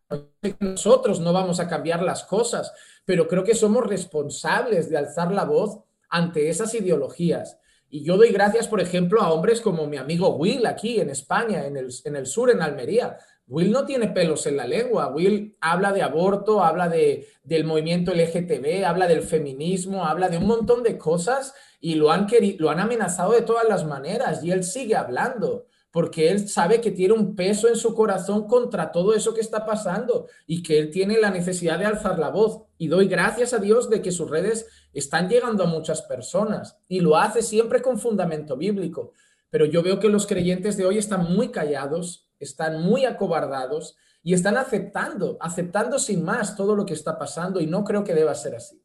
[0.61, 2.75] nosotros no vamos a cambiar las cosas,
[3.07, 7.59] pero creo que somos responsables de alzar la voz ante esas ideologías.
[7.89, 11.65] Y yo doy gracias, por ejemplo, a hombres como mi amigo Will aquí en España,
[11.65, 15.09] en el, en el sur, en Almería, Will no tiene pelos en la lengua.
[15.09, 20.47] Will habla de aborto, habla de, del movimiento LGTB, habla del feminismo, habla de un
[20.47, 22.27] montón de cosas y lo han,
[22.59, 26.91] lo han amenazado de todas las maneras y él sigue hablando porque él sabe que
[26.91, 30.91] tiene un peso en su corazón contra todo eso que está pasando y que él
[30.91, 32.63] tiene la necesidad de alzar la voz.
[32.79, 37.01] Y doy gracias a Dios de que sus redes están llegando a muchas personas y
[37.01, 39.13] lo hace siempre con fundamento bíblico.
[39.51, 44.35] Pero yo veo que los creyentes de hoy están muy callados, están muy acobardados y
[44.35, 48.35] están aceptando, aceptando sin más todo lo que está pasando y no creo que deba
[48.35, 48.81] ser así.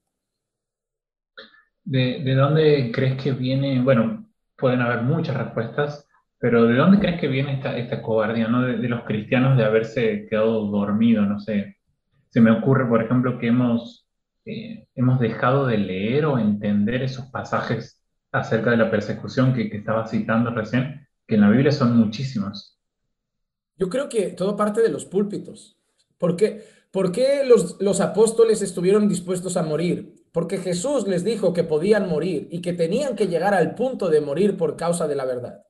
[1.84, 3.80] ¿De, dónde crees que viene?
[3.82, 6.08] Bueno, pueden haber muchas respuestas,
[6.40, 8.62] pero ¿de dónde crees que viene esta, esta cobardía, ¿no?
[8.62, 11.78] De, los cristianos de haberse quedado dormidos, no sé.
[12.30, 14.08] Se me ocurre, por ejemplo, que hemos,
[14.46, 19.78] eh, hemos dejado de leer o entender esos pasajes acerca de la persecución que, que
[19.78, 22.78] estaba citando recién, que en la Biblia son muchísimos.
[23.78, 25.78] Yo creo que todo parte de los púlpitos.
[26.18, 30.14] ¿Por qué, ¿Por qué los, los apóstoles estuvieron dispuestos a morir?
[30.32, 34.22] Porque Jesús les dijo que podían morir y que tenían que llegar al punto de
[34.22, 35.65] morir por causa de la verdad.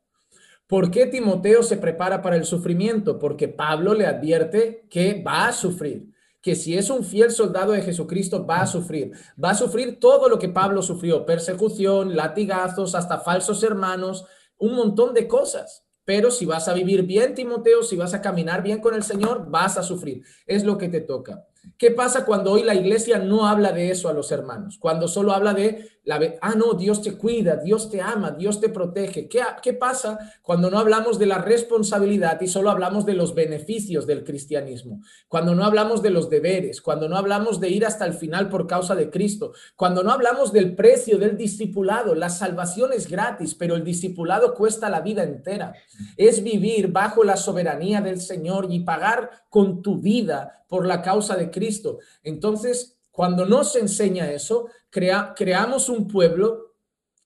[0.68, 3.20] ¿Por qué Timoteo se prepara para el sufrimiento?
[3.20, 7.84] Porque Pablo le advierte que va a sufrir, que si es un fiel soldado de
[7.84, 13.20] Jesucristo va a sufrir, va a sufrir todo lo que Pablo sufrió, persecución, latigazos, hasta
[13.20, 14.26] falsos hermanos,
[14.58, 15.86] un montón de cosas.
[16.04, 19.50] Pero si vas a vivir bien, Timoteo, si vas a caminar bien con el Señor,
[19.50, 20.24] vas a sufrir.
[20.46, 21.48] Es lo que te toca.
[21.78, 24.78] ¿Qué pasa cuando hoy la iglesia no habla de eso a los hermanos?
[24.80, 28.70] Cuando solo habla de la, ah, no, Dios te cuida, Dios te ama, Dios te
[28.70, 29.28] protege.
[29.28, 34.06] ¿Qué, ¿Qué pasa cuando no hablamos de la responsabilidad y solo hablamos de los beneficios
[34.06, 35.02] del cristianismo?
[35.28, 38.68] Cuando no hablamos de los deberes, cuando no hablamos de ir hasta el final por
[38.68, 42.16] causa de Cristo, cuando no hablamos del precio del discipulado.
[42.16, 45.74] La salvación es gratis, pero el discipulado cuesta la vida entera.
[46.18, 51.36] Es vivir bajo la soberanía del Señor y pagar con tu vida por la causa
[51.36, 52.00] de Cristo.
[52.24, 56.74] Entonces, cuando no se enseña eso, creamos un pueblo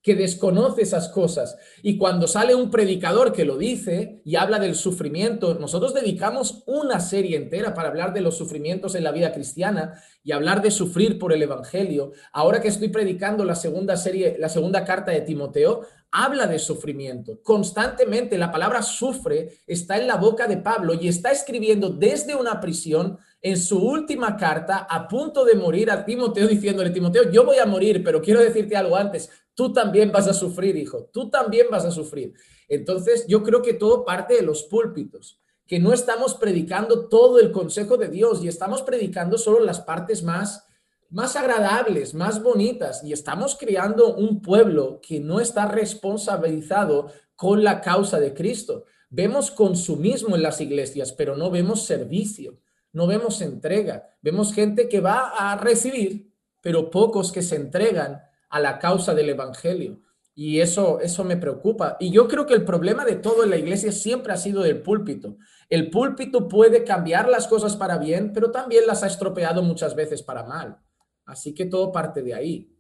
[0.04, 1.58] que desconoce esas cosas.
[1.82, 7.00] Y cuando sale un predicador que lo dice y habla del sufrimiento, nosotros dedicamos una
[7.00, 11.18] serie entera para hablar de los sufrimientos en la vida cristiana y hablar de sufrir
[11.18, 12.12] por el Evangelio.
[12.32, 17.42] Ahora que estoy predicando la segunda serie, la segunda carta de Timoteo, habla de sufrimiento.
[17.44, 22.62] Constantemente la palabra sufre está en la boca de Pablo y está escribiendo desde una
[22.62, 27.58] prisión en su última carta a punto de morir a Timoteo diciéndole, Timoteo, yo voy
[27.58, 31.68] a morir, pero quiero decirte algo antes, tú también vas a sufrir, hijo, tú también
[31.72, 32.34] vas a sufrir.
[32.68, 37.52] Entonces, yo creo que todo parte de los púlpitos, que no estamos predicando todo el
[37.52, 40.66] consejo de Dios y estamos predicando solo las partes más
[41.10, 47.82] más agradables, más bonitas y estamos creando un pueblo que no está responsabilizado con la
[47.82, 48.86] causa de Cristo.
[49.10, 52.60] Vemos consumismo en las iglesias, pero no vemos servicio,
[52.92, 54.10] no vemos entrega.
[54.22, 56.32] Vemos gente que va a recibir,
[56.62, 60.02] pero pocos que se entregan a la causa del Evangelio.
[60.34, 61.98] Y eso, eso me preocupa.
[62.00, 64.82] Y yo creo que el problema de todo en la iglesia siempre ha sido del
[64.82, 65.38] púlpito.
[65.70, 70.24] El púlpito puede cambiar las cosas para bien, pero también las ha estropeado muchas veces
[70.24, 70.78] para mal.
[71.26, 72.74] Así que todo parte de ahí.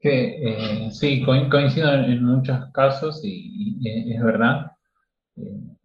[0.00, 3.78] Que, eh, sí, coincido en, muchos casos y,
[4.14, 4.72] es verdad.
[5.36, 5.76] Eh,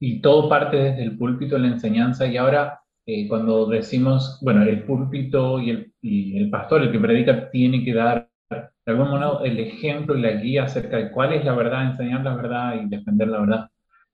[0.00, 2.26] y todo parte desde el púlpito, la enseñanza.
[2.26, 7.00] Y ahora, eh, cuando decimos, bueno, el púlpito y el, y el pastor, el que
[7.00, 11.32] predica, tiene que dar de algún modo el ejemplo y la guía acerca de cuál
[11.34, 13.68] es la verdad, enseñar la verdad y defender la verdad.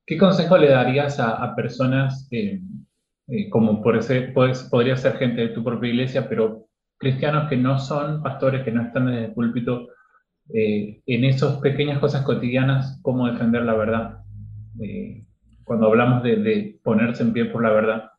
[0.06, 2.28] ¿Qué consejo le darías a, a personas
[3.28, 6.66] eh, como por ese, pues, podría ser gente de tu propia iglesia, pero
[6.98, 9.88] cristianos que no son pastores, que no están en el púlpito,
[10.54, 14.18] eh, en esas pequeñas cosas cotidianas, cómo defender la verdad.
[14.82, 15.23] Eh,
[15.64, 18.10] cuando hablamos de, ponerse en pie por la verdad.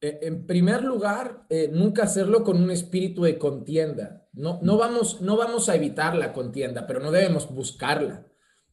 [0.00, 4.26] En primer lugar, nunca hacerlo con un espíritu de contienda.
[4.32, 8.26] No, no, vamos, no vamos a evitar la contienda, pero no debemos buscarla.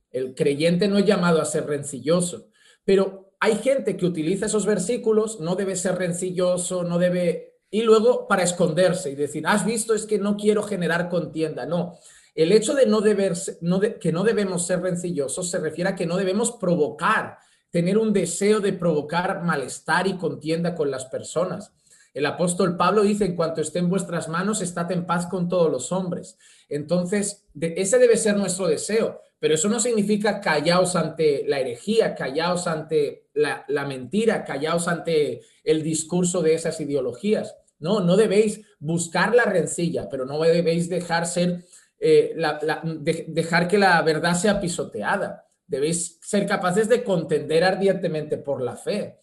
[0.09, 2.49] El creyente no es llamado a ser rencilloso,
[2.83, 7.59] pero hay gente que utiliza esos versículos, no debe ser rencilloso, no debe...
[7.69, 11.65] Y luego para esconderse y decir, has visto, es que no quiero generar contienda.
[11.65, 11.97] No,
[12.35, 16.05] el hecho de no deber, no que no debemos ser rencillosos se refiere a que
[16.05, 17.37] no debemos provocar,
[17.71, 21.73] tener un deseo de provocar malestar y contienda con las personas.
[22.13, 25.71] El apóstol Pablo dice, en cuanto esté en vuestras manos, estad en paz con todos
[25.71, 26.37] los hombres.
[26.67, 29.21] Entonces, ese debe ser nuestro deseo.
[29.39, 35.81] Pero eso no significa callaos ante la herejía, callaos ante la, mentira, callaos ante el
[35.81, 37.55] discurso de esas ideologías.
[37.79, 41.65] No, no debéis buscar la rencilla, pero no debéis dejar ser,
[41.99, 42.35] eh,
[43.29, 45.47] dejar que la verdad sea pisoteada.
[45.71, 49.21] Debéis ser capaces de contender ardientemente por la fe.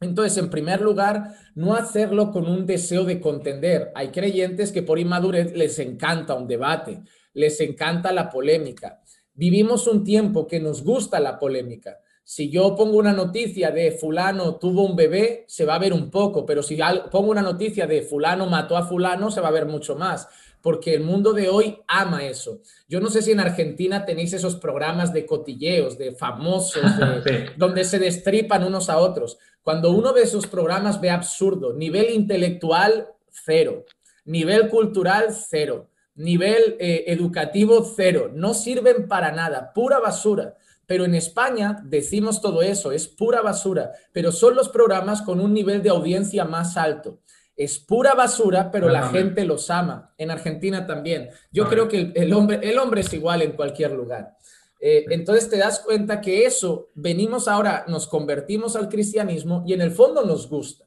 [0.00, 3.92] Entonces, en primer lugar, no hacerlo con un deseo de contender.
[3.94, 7.02] Hay creyentes que por inmadurez les encanta un debate,
[7.34, 9.02] les encanta la polémica.
[9.34, 11.98] Vivimos un tiempo que nos gusta la polémica.
[12.24, 16.10] Si yo pongo una noticia de fulano tuvo un bebé, se va a ver un
[16.10, 16.78] poco, pero si
[17.12, 20.26] pongo una noticia de fulano mató a fulano, se va a ver mucho más,
[20.60, 22.60] porque el mundo de hoy ama eso.
[22.88, 26.82] Yo no sé si en Argentina tenéis esos programas de cotilleos, de famosos,
[27.56, 29.38] donde se destripan unos a otros.
[29.62, 33.84] Cuando uno ve esos programas ve absurdo, nivel intelectual cero,
[34.24, 40.56] nivel cultural cero nivel eh, educativo cero, no sirven para nada, pura basura.
[40.86, 45.52] Pero en España decimos todo eso, es pura basura, pero son los programas con un
[45.52, 47.18] nivel de audiencia más alto.
[47.56, 50.14] Es pura basura, pero la gente los ama.
[50.18, 51.30] En Argentina también.
[51.50, 54.36] Yo creo que el, hombre, el hombre es igual en cualquier lugar.
[54.78, 59.80] Eh, entonces te das cuenta que eso, venimos ahora, nos convertimos al cristianismo y en
[59.80, 60.84] el fondo nos gusta.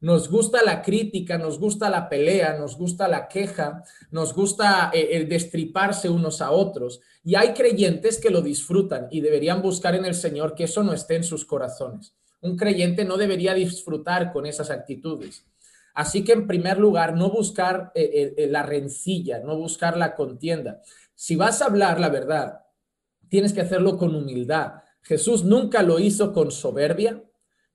[0.00, 5.08] Nos gusta la crítica, nos gusta la pelea, nos gusta la queja, nos gusta eh,
[5.12, 7.00] el destriparse unos a otros.
[7.24, 10.92] Y hay creyentes que lo disfrutan y deberían buscar en el Señor que eso no
[10.92, 12.14] esté en sus corazones.
[12.42, 15.46] Un creyente no debería disfrutar con esas actitudes.
[15.94, 20.82] Así que en primer lugar, no buscar eh, eh, la rencilla, no buscar la contienda.
[21.14, 22.62] Si vas a hablar la verdad,
[23.28, 24.74] tienes que hacerlo con humildad.
[25.02, 27.22] Jesús nunca lo hizo con soberbia,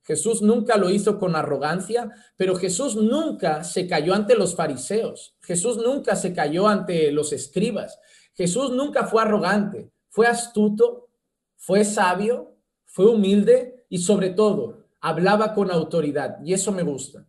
[0.03, 5.35] Jesús nunca lo hizo con arrogancia, pero Jesús nunca se cayó ante los fariseos.
[5.41, 7.99] Jesús nunca se cayó ante los escribas.
[8.33, 11.09] Jesús nunca fue arrogante, fue astuto,
[11.57, 12.55] fue sabio,
[12.85, 16.39] fue humilde y sobre todo hablaba con autoridad.
[16.43, 17.28] Y eso me gusta.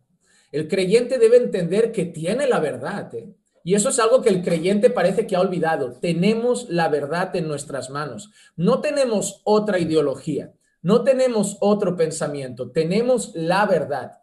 [0.51, 3.13] El creyente debe entender que tiene la verdad.
[3.15, 3.33] ¿eh?
[3.63, 5.99] Y eso es algo que el creyente parece que ha olvidado.
[5.99, 8.31] Tenemos la verdad en nuestras manos.
[8.55, 10.53] No tenemos otra ideología.
[10.81, 14.13] No tenemos otro pensamiento, tenemos la verdad.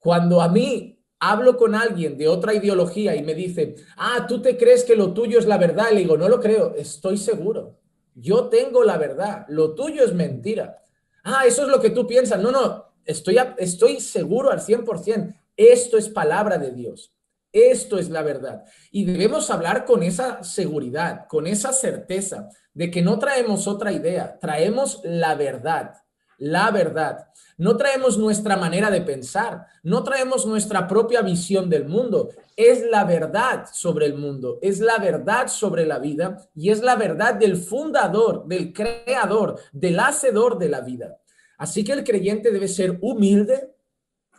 [0.00, 4.56] Cuando a mí hablo con alguien de otra ideología y me dice, ah, tú te
[4.56, 7.78] crees que lo tuyo es la verdad, le digo, no lo creo, estoy seguro.
[8.14, 10.82] Yo tengo la verdad, lo tuyo es mentira.
[11.22, 12.42] Ah, eso es lo que tú piensas.
[12.42, 15.37] No, no, estoy, estoy seguro al 100%.
[15.58, 17.12] Esto es palabra de Dios.
[17.52, 18.64] Esto es la verdad.
[18.90, 24.38] Y debemos hablar con esa seguridad, con esa certeza de que no traemos otra idea,
[24.40, 25.92] traemos la verdad
[26.38, 27.26] la verdad.
[27.58, 32.30] No traemos nuestra manera de pensar, no traemos nuestra propia visión del mundo.
[32.56, 36.94] Es la verdad sobre el mundo, es la verdad sobre la vida y es la
[36.94, 41.18] verdad del fundador, del creador, del hacedor de la vida.
[41.58, 43.74] Así que el creyente debe ser humilde,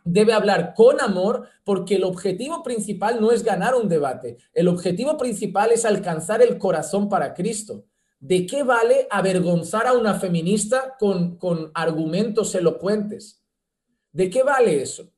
[0.03, 5.17] debe hablar con amor, porque el objetivo principal no es ganar un debate, el objetivo
[5.17, 7.85] principal es alcanzar el corazón para Cristo.
[8.19, 13.45] ¿De qué vale avergonzar a una feminista con, con argumentos elocuentes?
[14.11, 15.09] ¿De qué vale eso?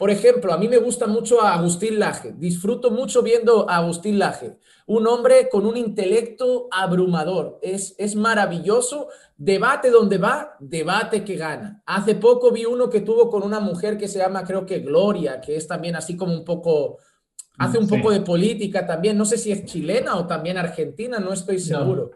[0.00, 4.18] Por ejemplo, a mí me gusta mucho a Agustín Laje, disfruto mucho viendo a Agustín
[4.18, 11.36] Laje, un hombre con un intelecto abrumador, es, es maravilloso, debate donde va, debate que
[11.36, 11.82] gana.
[11.84, 15.38] Hace poco vi uno que tuvo con una mujer que se llama creo que Gloria,
[15.38, 16.96] que es también así como un poco,
[17.58, 21.34] hace un poco de política también, no sé si es chilena o también argentina, no
[21.34, 22.12] estoy seguro.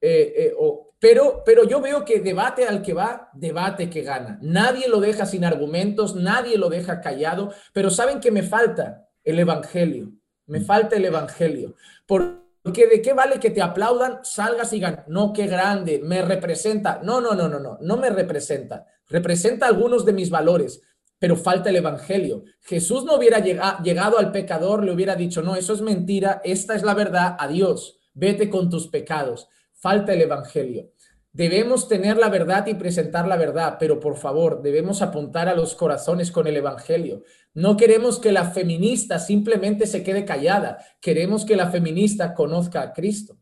[0.00, 0.54] Eh, eh,
[0.98, 4.38] pero, pero yo veo que debate al que va, debate que gana.
[4.40, 9.08] Nadie lo deja sin argumentos, nadie lo deja callado, pero ¿saben que me falta?
[9.22, 10.12] El Evangelio.
[10.46, 11.74] Me falta el Evangelio.
[12.06, 17.00] Porque de qué vale que te aplaudan, salgas y digan, no, qué grande, me representa.
[17.02, 18.86] No, no, no, no, no, no me representa.
[19.08, 20.80] Representa algunos de mis valores,
[21.18, 22.44] pero falta el Evangelio.
[22.62, 26.82] Jesús no hubiera llegado al pecador, le hubiera dicho, no, eso es mentira, esta es
[26.82, 29.48] la verdad, adiós, vete con tus pecados
[29.86, 30.90] falta el Evangelio.
[31.32, 35.76] Debemos tener la verdad y presentar la verdad, pero por favor, debemos apuntar a los
[35.76, 37.22] corazones con el Evangelio.
[37.54, 42.92] No queremos que la feminista simplemente se quede callada, queremos que la feminista conozca a
[42.92, 43.38] Cristo.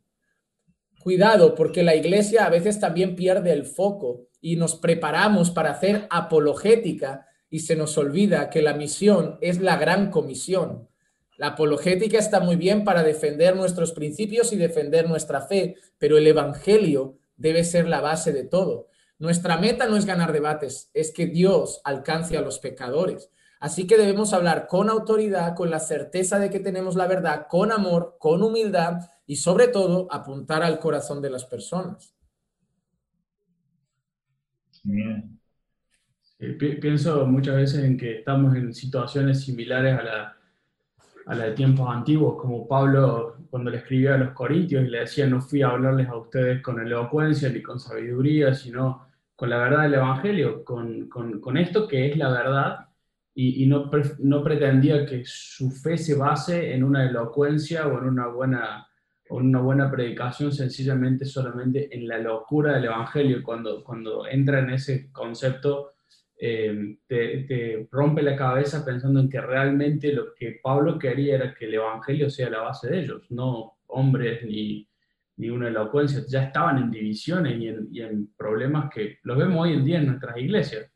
[1.02, 6.06] Cuidado, porque la iglesia a veces también pierde el foco y nos preparamos para hacer
[6.10, 10.90] apologética y se nos olvida que la misión es la gran comisión.
[11.36, 16.26] La apologética está muy bien para defender nuestros principios y defender nuestra fe, pero el
[16.26, 18.88] Evangelio debe ser la base de todo.
[19.18, 23.30] Nuestra meta no es ganar debates, es que Dios alcance a los pecadores.
[23.58, 27.72] Así que debemos hablar con autoridad, con la certeza de que tenemos la verdad, con
[27.72, 32.14] amor, con humildad y sobre todo apuntar al corazón de las personas.
[36.58, 40.36] pienso muchas veces en que estamos en situaciones similares a la
[41.26, 45.00] a la de tiempos antiguos, como Pablo cuando le escribía a los Corintios y le
[45.00, 49.06] decía, no fui a hablarles a ustedes con elocuencia ni con sabiduría, sino
[49.36, 52.88] con la verdad del Evangelio, con, con, esto que es la verdad,
[53.34, 58.28] y, no, no, pretendía que su fe se base en una elocuencia o en una
[58.28, 58.86] buena,
[59.28, 63.42] una buena predicación, sencillamente solamente en la locura del Evangelio.
[63.42, 65.93] Cuando, cuando entra en ese concepto,
[66.46, 71.64] Em, te, rompe la cabeza pensando en que realmente lo que Pablo quería era que
[71.64, 74.86] el Evangelio sea la base de ellos, no hombres ni,
[75.38, 76.22] ni una elocuencia.
[76.28, 79.98] Ya estaban en divisiones y en, y en problemas que los vemos hoy en día
[80.00, 80.92] en nuestras iglesias.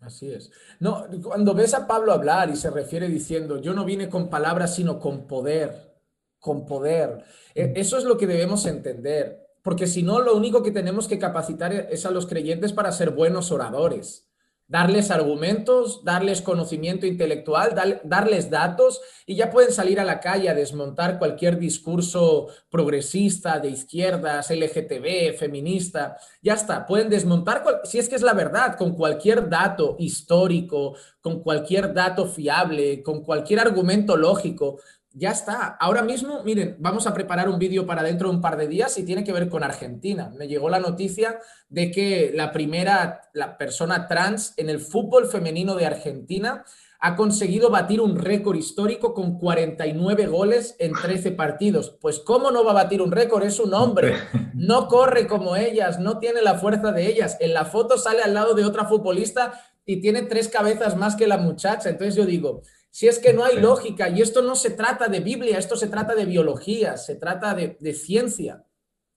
[0.00, 0.50] Así es.
[0.80, 4.74] No, cuando ves a Pablo hablar y se refiere diciendo, yo no vine con palabras,
[4.74, 5.98] sino con poder,
[6.38, 7.24] con poder.
[7.54, 11.18] E, eso es lo que debemos entender porque si no, lo único que tenemos que
[11.18, 14.28] capacitar es a los creyentes para ser buenos oradores,
[14.68, 20.54] darles argumentos, darles conocimiento intelectual, darles datos y ya pueden salir a la calle a
[20.54, 26.16] desmontar cualquier discurso progresista, de izquierdas, LGTB, feminista.
[26.40, 31.40] Ya está, pueden desmontar, si es que es la verdad, con cualquier dato histórico, con
[31.40, 34.78] cualquier dato fiable, con cualquier argumento lógico.
[35.18, 35.78] Ya está.
[35.80, 38.98] Ahora mismo, miren, vamos a preparar un vídeo para dentro de un par de días
[38.98, 40.30] y tiene que ver con Argentina.
[40.36, 41.38] Me llegó la noticia
[41.70, 46.66] de que la primera la persona trans en el fútbol femenino de Argentina
[47.00, 51.96] ha conseguido batir un récord histórico con 49 goles en 13 partidos.
[51.98, 53.42] Pues ¿cómo no va a batir un récord?
[53.42, 54.16] Es un hombre,
[54.54, 57.38] no corre como ellas, no tiene la fuerza de ellas.
[57.40, 61.26] En la foto sale al lado de otra futbolista y tiene tres cabezas más que
[61.26, 61.88] la muchacha.
[61.88, 62.60] Entonces yo digo,
[62.96, 65.88] si es que no hay lógica, y esto no se trata de Biblia, esto se
[65.88, 68.64] trata de biología, se trata de, ciencia.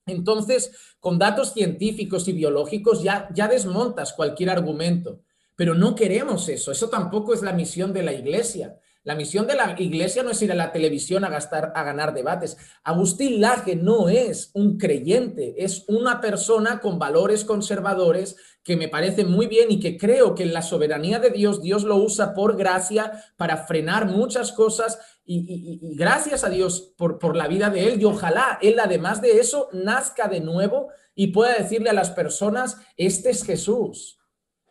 [0.05, 5.21] Entonces, con datos científicos y biológicos ya, ya desmontas cualquier argumento,
[5.55, 8.77] pero no queremos eso, eso tampoco es la misión de la iglesia.
[9.03, 12.13] La misión de la iglesia no es ir a la televisión a, gastar, a ganar
[12.13, 12.57] debates.
[12.83, 18.35] Agustín Laje no es un creyente, es una persona con valores conservadores
[18.69, 21.85] que me parece muy bien y que creo que en la soberanía de Dios, Dios
[21.85, 27.47] lo usa por gracia para frenar muchas cosas y, gracias a Dios por, por la
[27.47, 31.89] vida de él y ojalá él además de eso nazca de nuevo y pueda decirle
[31.89, 34.19] a las personas, este es Jesús.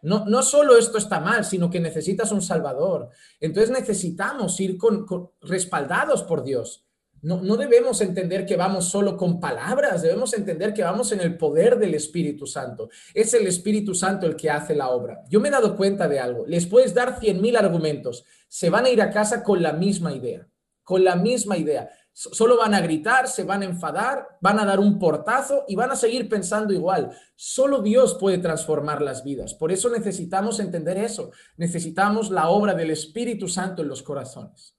[0.00, 3.08] No, no solo esto está mal, sino que necesitas un Salvador.
[3.40, 5.06] Entonces necesitamos ir con,
[5.40, 6.87] respaldados por Dios.
[7.22, 11.36] No, no debemos entender que vamos solo con palabras, debemos entender que vamos en el
[11.36, 12.90] poder del Espíritu Santo.
[13.14, 15.24] Es el Espíritu Santo el que hace la obra.
[15.28, 16.46] Yo me he dado cuenta de algo.
[16.46, 18.24] Les puedes dar cien mil argumentos.
[18.48, 20.46] Se van a ir a casa con la misma idea,
[20.82, 21.90] con la misma idea.
[22.12, 25.92] Solo van a gritar, se van a enfadar, van a dar un portazo y van
[25.92, 27.10] a seguir pensando igual.
[27.36, 29.54] Solo Dios puede transformar las vidas.
[29.54, 31.30] Por eso necesitamos entender eso.
[31.56, 34.76] Necesitamos la obra del Espíritu Santo en los corazones.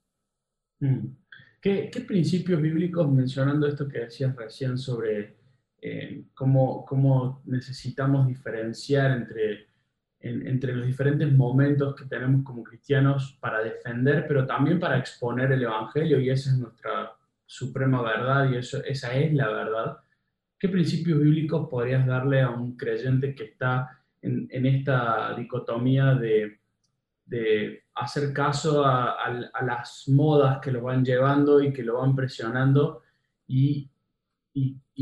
[0.80, 1.19] Mm.
[1.62, 5.36] ¿Qué, principios bíblicos, mencionando esto que decías recién sobre
[5.82, 9.68] eh, cómo, cómo, necesitamos diferenciar entre,
[10.22, 15.64] entre los diferentes momentos que tenemos como cristianos para defender, pero también para exponer el
[15.64, 17.12] Evangelio, y esa es nuestra
[17.46, 19.98] suprema verdad, y eso, esa es la verdad?
[20.58, 26.59] ¿Qué principios bíblicos podrías darle a un creyente que está en, en esta dicotomía de
[27.30, 29.16] de hacer caso a,
[29.62, 33.04] las modas que lo van llevando y que lo van presionando
[33.48, 33.90] y,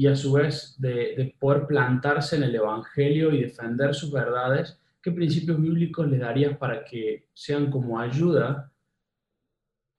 [0.08, 5.60] a su vez de, poder plantarse en el Evangelio y defender sus verdades, ¿qué principios
[5.60, 8.72] bíblicos le darías para que sean como ayuda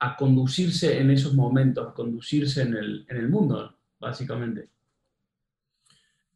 [0.01, 2.75] a conducirse en esos momentos, a conducirse en
[3.09, 4.69] el mundo, básicamente?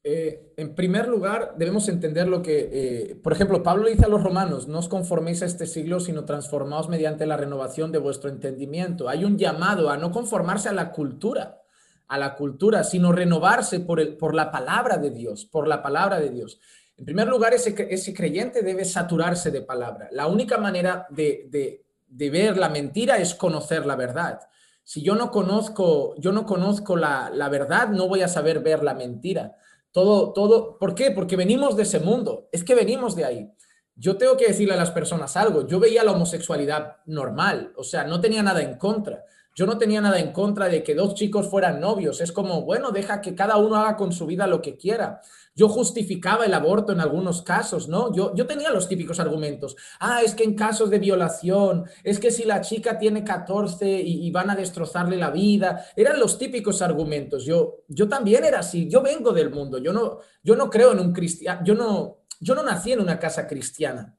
[0.04, 4.22] Eh, en primer lugar, debemos entender lo que, eh, por ejemplo, Pablo dice a los
[4.22, 9.08] romanos, no os conforméis a este siglo, sino transformaos mediante la renovación de vuestro entendimiento.
[9.08, 11.60] Hay un llamado a no conformarse a la cultura,
[12.08, 16.18] a la cultura, sino renovarse por, el, por la palabra de Dios, por la palabra
[16.18, 16.58] de Dios.
[16.96, 20.08] En primer lugar, ese, ese creyente debe saturarse de palabra.
[20.10, 24.40] La única manera de, de, de ver la mentira es conocer la verdad.
[24.82, 28.82] Si yo no conozco, yo no conozco la, la verdad, no voy a saber ver
[28.82, 29.56] la mentira.
[29.92, 31.10] Todo, todo, ¿por qué?
[31.10, 33.52] Porque venimos de ese mundo, es que venimos de ahí.
[33.94, 38.04] Yo tengo que decirle a las personas algo, yo veía la homosexualidad normal, o sea,
[38.04, 39.24] no tenía nada en contra.
[39.54, 42.20] Yo no tenía nada en contra de que dos chicos fueran novios.
[42.20, 45.20] Es como, bueno, deja que cada uno haga con su vida lo que quiera.
[45.54, 48.14] Yo justificaba el aborto en algunos casos, ¿no?
[48.14, 49.76] Yo, yo tenía los típicos argumentos.
[50.00, 54.30] Ah, es que en casos de violación, es que si la chica tiene 14 y,
[54.30, 57.44] van a destrozarle la vida, eran los típicos argumentos.
[57.44, 61.00] Yo, yo también era así, yo vengo del mundo, yo no, yo no creo en
[61.00, 64.16] un cristiano, yo no, yo no nací en una casa cristiana.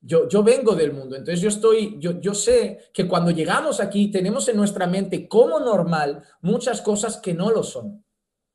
[0.00, 4.10] Yo, yo, vengo del mundo, entonces yo estoy, yo, yo sé que cuando llegamos aquí
[4.12, 8.04] tenemos en nuestra mente como normal muchas cosas que no lo son.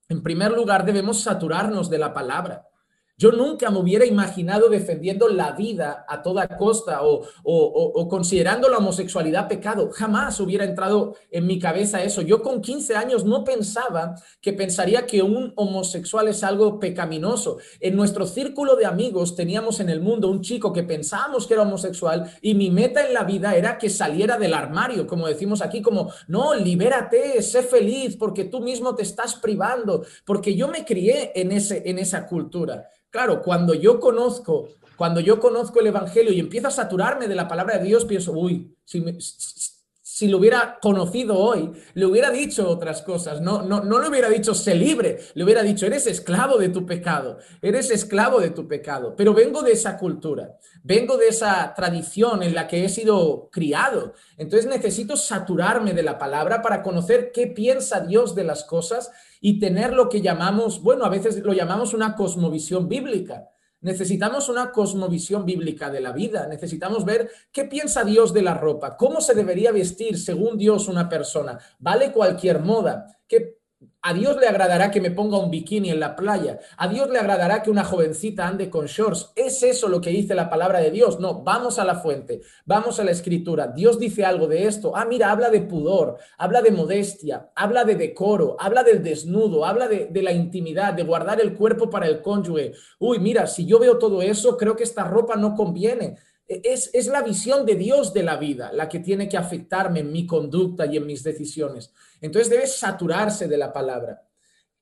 [0.08, 2.68] En primer lugar, debemos saturarnos de la palabra.
[3.16, 9.48] Yo nunca me hubiera imaginado defendiendo la vida a toda costa o, considerando la homosexualidad
[9.48, 9.92] pecado.
[9.92, 12.24] Jamás hubiera entrado en mi cabeza eso.
[12.24, 17.60] Yo con 15 años no pensaba que pensaría que un homosexual es algo pecaminoso.
[17.80, 21.64] En nuestro círculo de amigos teníamos en el mundo un chico que pensábamos que era
[21.64, 25.84] homosexual y mi meta en la vida era que saliera del armario, como decimos aquí,
[25.84, 31.32] como, no, libérate, sé feliz porque tú mismo te estás privando, porque yo me crié
[31.36, 32.90] en, ese, en esa cultura.
[33.14, 37.48] Claro, cuando yo conozco, cuando yo conozco el Evangelio y empiezo a saturarme de la
[37.48, 39.06] palabra de Dios, pienso, uy, si,
[40.22, 44.54] lo hubiera conocido hoy, le hubiera dicho otras cosas, no, no, no le hubiera dicho,
[44.54, 49.16] sé libre, le hubiera dicho, eres esclavo de tu pecado, eres esclavo de tu pecado.
[49.18, 54.14] Pero vengo de esa cultura, vengo de esa tradición en la que he sido criado.
[54.38, 59.12] Entonces necesito saturarme de la palabra para conocer qué piensa Dios de las cosas
[59.42, 63.50] y tener lo que llamamos, bueno, a veces lo llamamos una cosmovisión bíblica.
[63.84, 66.48] Necesitamos una cosmovisión bíblica de la vida.
[66.48, 71.08] Necesitamos ver qué piensa Dios de la ropa, cómo se debería vestir según Dios una
[71.08, 71.60] persona.
[71.80, 73.20] ¿Vale cualquier moda?
[73.28, 73.63] ¿Qué
[74.06, 76.60] a Dios le agradará que me ponga un bikini en la playa.
[76.76, 79.32] A Dios le agradará que una jovencita ande con shorts.
[79.34, 81.22] ¿Es eso lo que dice la palabra de Dios?
[81.22, 83.68] No, vamos a la fuente, vamos a la escritura.
[83.68, 84.92] Dios dice algo de esto.
[84.94, 89.88] Ah, mira, habla de pudor, habla de modestia, habla de decoro, habla del desnudo, habla
[89.88, 92.74] de, la intimidad, de guardar el cuerpo para el cónyuge.
[93.00, 96.18] Uy, mira, si yo veo todo eso, creo que esta ropa no conviene.
[96.64, 100.12] Es, es, la visión de Dios de la vida la que tiene que afectarme en
[100.12, 101.94] mi conducta y en mis decisiones.
[102.22, 104.28] Entonces debe saturarse de la palabra.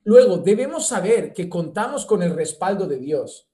[0.03, 3.49] Luego, debemos saber que contamos con el respaldo de Dios.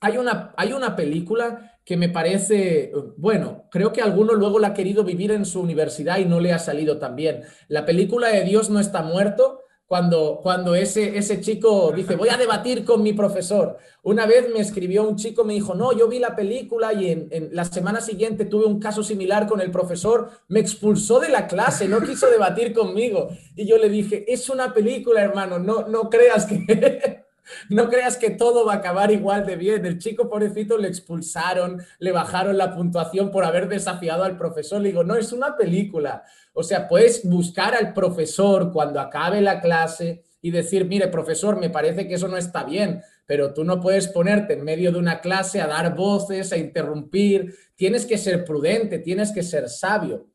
[0.00, 4.74] Hay una, hay una película que me parece, bueno, creo que alguno luego la ha
[4.74, 7.42] querido vivir en su universidad y no le ha salido tan bien.
[7.68, 9.61] La película de Dios no está muerto
[9.92, 13.76] cuando, cuando ese, ese chico dice, voy a debatir con mi profesor.
[14.02, 17.28] Una vez me escribió un chico, me dijo, no, yo vi la película y en,
[17.30, 21.46] en, la semana siguiente tuve un caso similar con el profesor, me expulsó de la
[21.46, 23.28] clase, no quiso debatir conmigo.
[23.54, 27.21] Y yo le dije, es una película, hermano, no, no creas que...
[27.68, 29.84] no creas que todo va a acabar igual de bien.
[29.86, 34.80] El chico pobrecito le expulsaron, le bajaron la puntuación por haber desafiado al profesor.
[34.80, 36.22] Le digo, no, es una película.
[36.52, 41.70] O sea, puedes buscar al profesor cuando acabe la clase y decir, mire, profesor, me
[41.70, 45.20] parece que eso no está bien, pero tú no puedes ponerte en medio de una
[45.20, 47.54] clase a dar voces, a interrumpir.
[47.76, 50.31] Tienes que ser prudente, tienes que ser sabio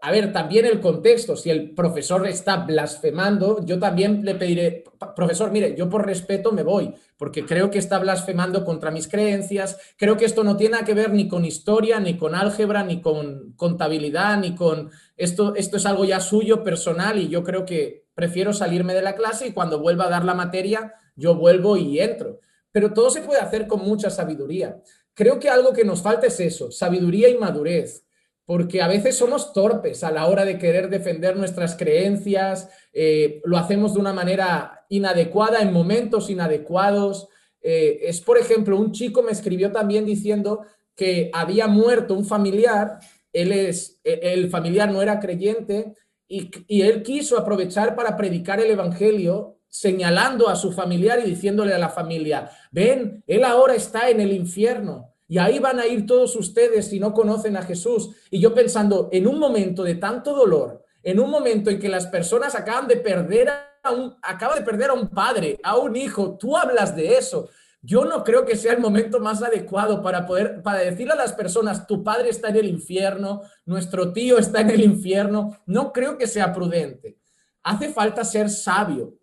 [0.00, 4.84] a ver, también el contexto, si el profesor está blasfemando, yo también le pediré,
[5.14, 9.78] profesor, mire, yo por respeto me voy, porque creo que está blasfemando contra mis creencias,
[9.96, 13.52] creo que esto no tiene que ver ni con historia, ni con álgebra, ni con
[13.56, 18.52] contabilidad, ni con esto, esto es algo ya suyo, personal, y yo creo que prefiero
[18.52, 22.40] salirme de la clase y cuando vuelva a dar la materia, yo vuelvo y entro.
[22.72, 24.80] Pero todo se puede hacer con mucha sabiduría.
[25.14, 28.05] Creo que algo que nos falta es eso, sabiduría y madurez
[28.46, 33.58] porque a veces somos torpes a la hora de querer defender nuestras creencias, eh, lo
[33.58, 37.28] hacemos de una manera inadecuada, en momentos inadecuados.
[37.60, 40.62] Eh, es, por ejemplo, un chico me escribió también diciendo
[40.94, 43.00] que había muerto un familiar,
[43.32, 45.94] él es, e, el familiar no era creyente
[46.28, 51.74] y, y él quiso aprovechar para predicar el Evangelio señalando a su familiar y diciéndole
[51.74, 56.06] a la familia, ven, él ahora está en el infierno y ahí van a ir
[56.06, 58.10] todos ustedes si no conocen a Jesús.
[58.30, 62.06] Y yo pensando, en un momento de tanto dolor, en un momento en que las
[62.06, 66.36] personas acaban de perder a un, acaban de perder a un padre, a un hijo,
[66.38, 67.48] tú hablas de eso.
[67.82, 71.32] Yo no creo que sea el momento más adecuado para poder, para decirle a las
[71.32, 75.58] personas, tu padre está en el infierno, nuestro tío está en el infierno.
[75.66, 77.18] No creo que sea prudente.
[77.62, 79.14] Hace falta ser sabio.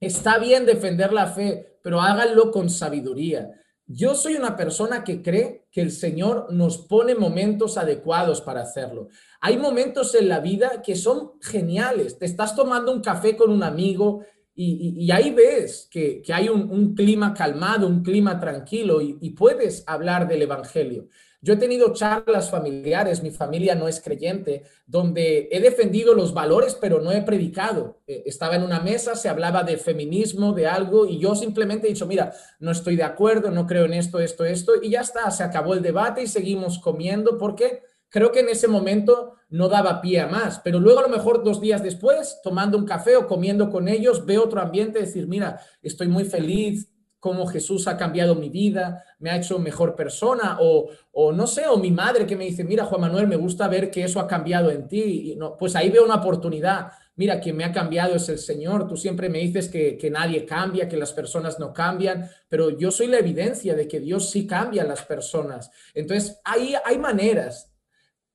[0.00, 3.50] Está bien defender la fe, pero háganlo con sabiduría.
[3.88, 9.08] Yo soy una persona que cree que el Señor nos pone momentos adecuados para hacerlo.
[9.40, 12.18] Hay momentos en la vida que son geniales.
[12.18, 14.24] Te estás tomando un café con un amigo
[14.58, 20.42] y, ahí ves que, hay un, clima calmado, un clima tranquilo y puedes hablar del
[20.42, 21.08] Evangelio.
[21.46, 26.74] Yo he tenido charlas familiares, mi familia no es creyente, donde he defendido los valores,
[26.74, 28.00] pero no he predicado.
[28.08, 31.90] Eh, estaba en una mesa, se hablaba de feminismo, de algo, y yo simplemente he
[31.90, 35.30] dicho, mira, no estoy de acuerdo, no creo en esto, esto, esto, y ya está,
[35.30, 40.00] se acabó el debate y seguimos comiendo porque creo que en ese momento no daba
[40.00, 43.28] pie a más, pero luego a lo mejor dos días después, tomando un café o
[43.28, 46.90] comiendo con ellos, veo otro ambiente, decir, mira, estoy muy feliz,
[47.26, 51.76] cómo Jesús ha cambiado mi vida, me ha hecho mejor persona, o, no sé, o
[51.76, 54.70] mi madre que me dice, mira, Juan Manuel, me gusta ver que eso ha cambiado
[54.70, 56.92] en ti, no, pues ahí veo una oportunidad.
[57.16, 58.86] Mira, quien me ha cambiado es el Señor.
[58.86, 62.92] Tú siempre me dices que, que nadie cambia, que las personas no cambian, pero yo
[62.92, 65.72] soy la evidencia de que Dios sí cambia a las personas.
[65.94, 67.72] Entonces, ahí hay maneras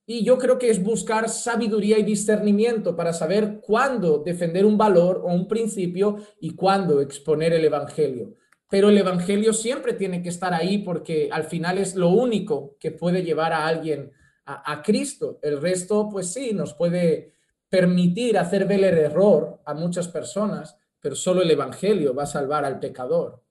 [0.05, 5.21] y yo creo que es buscar sabiduría y discernimiento para saber cuándo defender un valor
[5.23, 8.35] o un principio y cuándo exponer el Evangelio
[8.71, 12.91] pero el Evangelio siempre tiene que estar ahí porque al final es lo único que
[12.91, 14.13] puede llevar a alguien
[14.45, 15.39] a, Cristo.
[15.43, 17.33] El resto, pues sí, nos puede
[17.69, 22.63] permitir hacer ver el error a muchas personas, pero solo el Evangelio va a salvar
[22.63, 23.43] al pecador.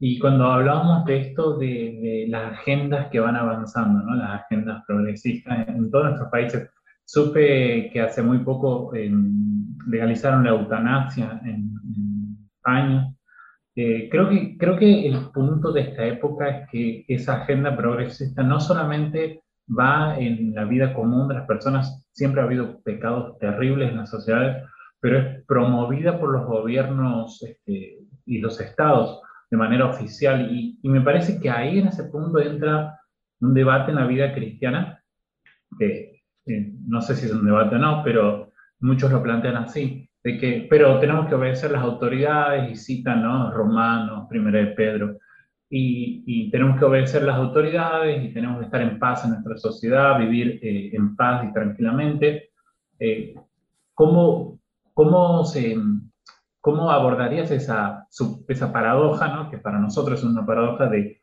[0.00, 4.16] Y cuando hablábamos de esto, de, las agendas que van avanzando, ¿no?
[4.16, 6.70] las agendas progresistas en, todos nuestros países,
[7.04, 11.74] supe que hace muy poco em, legalizaron la eutanasia en,
[12.64, 13.14] años.
[13.76, 18.42] Eh, creo, que, creo que el punto de esta época es que esa agenda progresista
[18.42, 23.90] no solamente va en la vida común de las personas, siempre ha habido pecados terribles
[23.90, 24.62] en la sociedad,
[25.00, 30.50] pero es promovida por los gobiernos este, y los estados de manera oficial.
[30.52, 32.98] Y, y, me parece que ahí en ese punto entra
[33.40, 35.02] un debate en la vida cristiana,
[35.78, 40.08] que eh, no sé si es un debate o no, pero muchos lo plantean así,
[40.24, 43.50] de que, pero tenemos que obedecer las autoridades y citan, ¿no?
[43.52, 45.18] Romanos, primero de Pedro,
[45.68, 49.56] y, y, tenemos que obedecer las autoridades y tenemos que estar en paz en nuestra
[49.56, 52.50] sociedad, vivir eh, en paz y tranquilamente.
[52.98, 53.34] Eh,
[53.92, 54.60] ¿cómo,
[54.94, 55.76] cómo, se,
[56.60, 58.06] ¿Cómo abordarías esa,
[58.48, 59.50] esa paradoja, ¿no?
[59.50, 61.20] que para nosotros es una paradoja de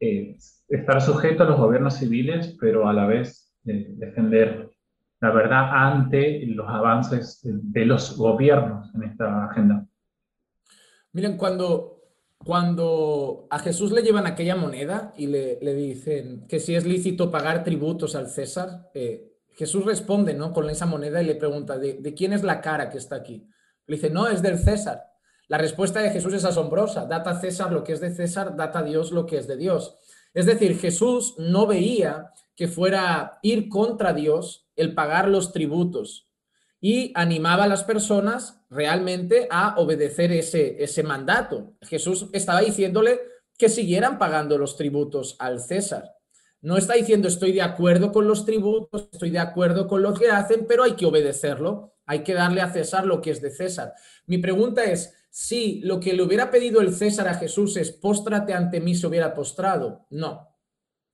[0.00, 0.36] eh,
[0.68, 4.75] estar sujeto a los gobiernos civiles, pero a la vez defender
[5.20, 9.86] la verdad ante los avances de los gobiernos en esta agenda.
[11.12, 12.02] Miren, cuando,
[12.38, 17.30] cuando a Jesús le llevan aquella moneda y le, le dicen que si es lícito
[17.30, 20.52] pagar tributos al César, eh, Jesús responde ¿no?
[20.52, 23.48] con esa moneda y le pregunta, ¿de, ¿de quién es la cara que está aquí?
[23.86, 25.04] Le dice, no, es del César.
[25.48, 27.06] La respuesta de Jesús es asombrosa.
[27.06, 29.56] Data a César lo que es de César, data a Dios lo que es de
[29.56, 29.96] Dios.
[30.34, 36.24] Es decir, Jesús no veía que fuera ir contra Dios el pagar los tributos.
[36.78, 41.72] y animaba a las personas realmente a obedecer ese, ese mandato.
[41.80, 43.18] Jesús estaba diciéndole
[43.58, 46.16] que siguieran pagando los tributos al César.
[46.60, 50.30] No está diciendo estoy de acuerdo con los tributos, estoy de acuerdo con lo que
[50.30, 53.94] hacen, pero hay que obedecerlo, hay que darle a César lo que es de César.
[54.26, 58.52] Mi pregunta es, si lo que le hubiera pedido el César a Jesús es póstrate
[58.52, 60.06] ante mí, se hubiera postrado.
[60.10, 60.48] No,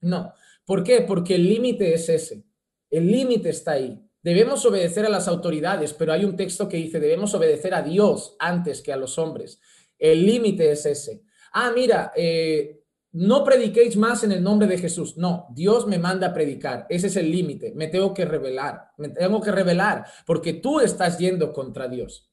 [0.01, 0.33] no.
[0.65, 1.01] ¿Por qué?
[1.01, 2.45] Porque el límite es ese.
[2.93, 3.99] El límite está ahí.
[4.21, 8.35] Debemos obedecer a las autoridades, pero hay un texto que dice, debemos obedecer a Dios
[8.37, 9.59] antes que a los hombres.
[9.97, 11.23] El límite es ese.
[11.53, 12.83] Ah, mira, eh,
[13.13, 15.17] no prediquéis más en el nombre de Jesús.
[15.17, 16.85] No, Dios me manda a predicar.
[16.87, 17.73] Ese es el límite.
[17.75, 18.91] Me tengo que revelar.
[18.97, 22.31] Me tengo que revelar porque tú estás yendo contra Dios.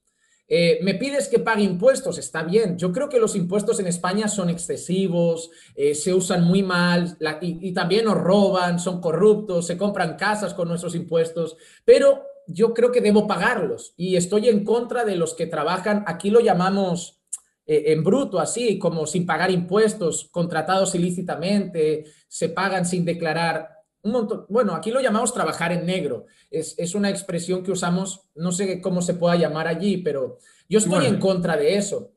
[0.53, 2.77] Eh, me pides que pague impuestos, está bien.
[2.77, 7.69] Yo creo que los impuestos en España son excesivos, eh, se usan muy mal y,
[7.69, 12.91] y, también nos roban, son corruptos, se compran casas con nuestros impuestos, pero yo creo
[12.91, 17.21] que debo pagarlos y estoy en contra de los que trabajan, aquí lo llamamos
[17.65, 24.13] eh, en bruto, así como sin pagar impuestos, contratados ilícitamente, se pagan sin declarar un
[24.13, 26.27] montón, bueno, aquí lo llamamos trabajar en negro.
[26.51, 30.39] Es, una expresión que usamos, no sé cómo se pueda llamar allí, pero
[30.69, 32.13] yo estoy en contra de eso.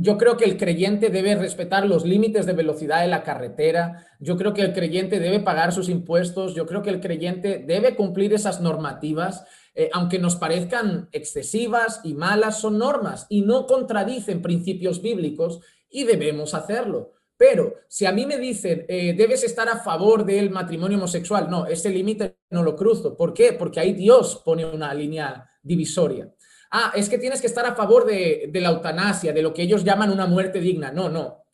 [0.00, 4.06] Yo creo que el creyente debe respetar los límites de velocidad de la carretera.
[4.20, 6.54] Yo creo que el creyente debe pagar sus impuestos.
[6.54, 12.14] Yo creo que el creyente debe cumplir esas normativas, eh, aunque nos parezcan excesivas y
[12.14, 15.60] malas, son normas y no contradicen principios bíblicos
[15.90, 17.14] y debemos hacerlo.
[17.38, 21.66] Pero si a mí me dicen, eh, debes estar a favor del matrimonio homosexual, no,
[21.66, 23.16] ese límite no lo cruzo.
[23.16, 23.52] ¿Por qué?
[23.52, 26.28] Porque ahí Dios pone una línea divisoria.
[26.72, 29.62] Ah, es que tienes que estar a favor de, de la eutanasia, de lo que
[29.62, 30.90] ellos llaman una muerte digna.
[30.90, 31.44] No, no.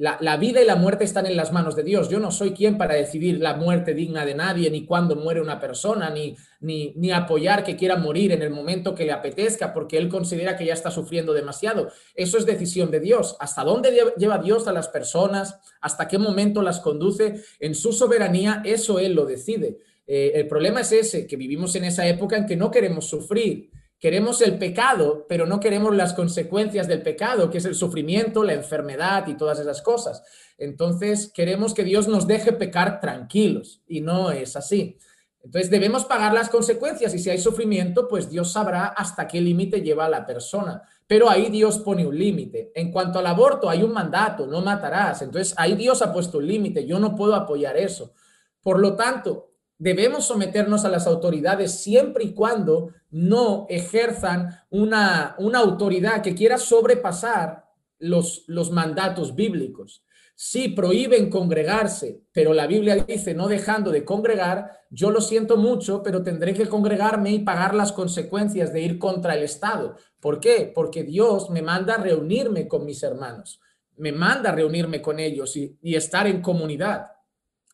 [0.00, 2.08] La, vida y la muerte están en las manos de Dios.
[2.08, 5.60] Yo no soy quien para decidir la muerte digna de nadie, ni cuándo muere una
[5.60, 9.98] persona, ni, ni, ni, apoyar que quiera morir en el momento que le apetezca, porque
[9.98, 11.90] él considera que ya está sufriendo demasiado.
[12.14, 13.36] Eso es decisión de Dios.
[13.40, 15.58] ¿Hasta dónde lleva Dios a las personas?
[15.82, 17.42] ¿Hasta qué momento las conduce?
[17.58, 19.80] En su soberanía, eso él lo decide.
[20.06, 23.70] Eh, el problema es ese, que vivimos en esa época en que no queremos sufrir
[24.00, 28.54] Queremos el pecado, pero no queremos las consecuencias del pecado, que es el sufrimiento, la
[28.54, 30.22] enfermedad y todas esas cosas.
[30.56, 34.96] Entonces, queremos que Dios nos deje pecar tranquilos y no es así.
[35.42, 39.82] Entonces, debemos pagar las consecuencias y si hay sufrimiento, pues Dios sabrá hasta qué límite
[39.82, 40.82] lleva la persona.
[41.06, 42.72] Pero ahí Dios pone un límite.
[42.74, 45.20] En cuanto al aborto, hay un mandato, no matarás.
[45.20, 46.86] Entonces, ahí Dios ha puesto un límite.
[46.86, 48.14] Yo no puedo apoyar eso.
[48.62, 49.49] Por lo tanto,
[49.80, 56.58] debemos someternos a las autoridades siempre y cuando no ejerzan una, una autoridad que quiera
[56.58, 57.64] sobrepasar
[57.98, 60.04] los, los mandatos bíblicos.
[60.34, 66.02] Si prohíben congregarse, pero la Biblia dice no dejando de congregar, yo lo siento mucho,
[66.02, 69.96] pero tendré que congregarme y pagar las consecuencias de ir contra el Estado.
[70.20, 70.70] ¿Por qué?
[70.74, 73.60] Porque Dios me manda reunirme con mis hermanos,
[73.96, 77.12] me manda reunirme con ellos y, y estar en comunidad.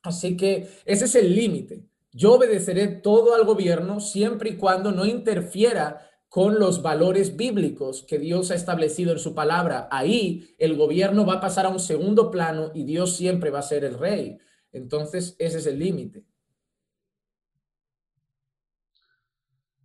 [0.04, 1.84] Así que ese es el límite.
[2.16, 6.00] Yo obedeceré todo al gobierno siempre y cuando no interfiera
[6.30, 9.86] con los valores bíblicos que Dios ha establecido en su palabra.
[9.90, 13.62] Ahí el gobierno va a pasar a un segundo plano y Dios siempre va a
[13.62, 14.38] ser el rey.
[14.72, 16.24] Entonces, ese es el límite.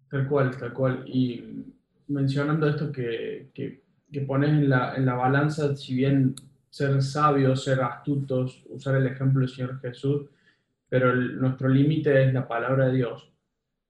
[0.09, 1.03] Tal cual, tal cual.
[1.07, 1.65] Y
[2.07, 6.36] mencionando esto que, que, pones en la, en la balanza, si bien
[6.69, 10.29] ser sabios, ser astutos, usar el ejemplo del Señor Jesús,
[10.92, 13.32] pero nuestro límite es la palabra de Dios.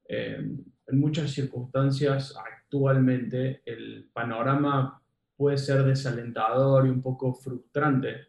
[0.07, 5.01] Eh, en muchas circunstancias actualmente el panorama
[5.35, 8.27] puede ser desalentador y un poco frustrante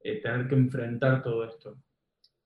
[0.00, 1.76] eh, tener que enfrentar todo esto.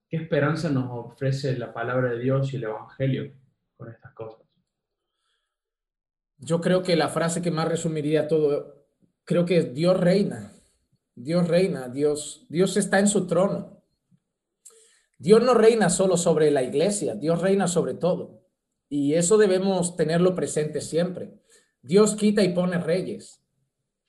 [0.08, 3.32] ¿Qué esperanza nos ofrece la palabra de Dios y el Evangelio
[3.76, 4.44] con estas cosas?
[6.38, 8.88] Yo creo que la frase que más resumiría todo,
[9.24, 10.50] creo que Dios reina.
[11.14, 13.79] Dios reina, Dios, Dios está en su trono.
[15.20, 18.40] Dios no reina solo sobre la iglesia, Dios reina sobre todo.
[18.88, 21.34] Y eso debemos tenerlo presente siempre.
[21.82, 23.42] Dios quita y pone reyes.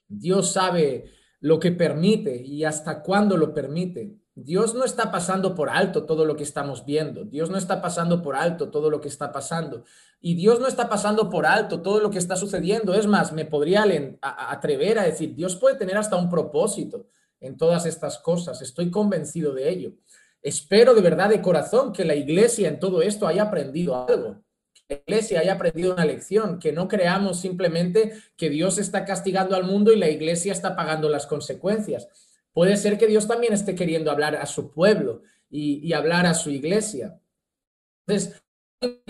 [0.08, 4.16] Dios sabe lo que permite y hasta cuándo lo permite.
[4.36, 7.26] Dios no está pasando por alto todo lo que estamos viendo.
[7.26, 9.84] Dios no está pasando por alto todo lo que está pasando.
[10.22, 12.94] Y Dios no está pasando por alto todo lo que está sucediendo.
[12.94, 13.84] Es más, me podría
[14.22, 17.08] atrever a decir, Dios puede tener hasta un propósito
[17.42, 18.62] en todas estas cosas.
[18.62, 19.92] Estoy convencido de ello.
[20.42, 24.96] Espero de verdad de corazón que la iglesia en todo esto haya aprendido algo, que
[24.96, 29.66] la iglesia haya aprendido una lección, que no creamos simplemente que Dios está castigando al
[29.66, 32.08] mundo y la iglesia está pagando las consecuencias.
[32.54, 36.50] Puede ser que Dios también esté queriendo hablar a su pueblo y, hablar a su
[36.50, 37.20] iglesia.
[38.08, 38.42] Entonces,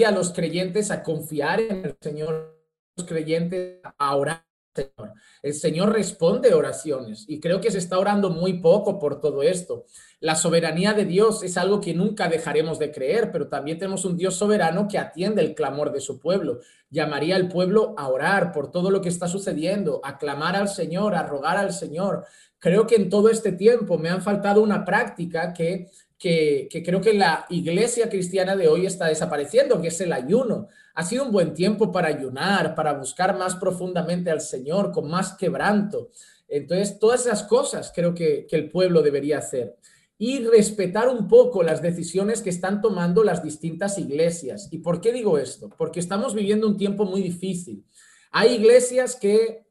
[0.05, 2.59] a los creyentes a confiar en el Señor
[3.07, 5.13] creyentes a orar Señor.
[5.41, 9.85] El Señor responde oraciones y creo que se está orando muy poco por todo esto.
[10.21, 14.15] La soberanía de Dios es algo que nunca dejaremos de creer, pero también tenemos un
[14.15, 16.59] Dios soberano que atiende el clamor de su pueblo.
[16.89, 21.15] Llamaría al pueblo a orar por todo lo que está sucediendo, a clamar al Señor,
[21.15, 22.25] a rogar al Señor.
[22.61, 25.89] Creo que en todo este tiempo me han faltado una práctica que
[26.21, 30.67] que, creo que la iglesia cristiana de hoy está desapareciendo, que es el ayuno.
[30.93, 35.33] Ha sido un buen tiempo para ayunar, para buscar más profundamente al Señor, con más
[35.33, 36.11] quebranto.
[36.47, 39.77] Entonces, todas esas cosas creo que, que el pueblo debería hacer.
[40.19, 44.67] Y respetar un poco las decisiones que están tomando las distintas iglesias.
[44.69, 45.69] ¿Y por qué digo esto?
[45.75, 47.83] Porque estamos viviendo un tiempo muy difícil.
[48.29, 49.65] Hay iglesias que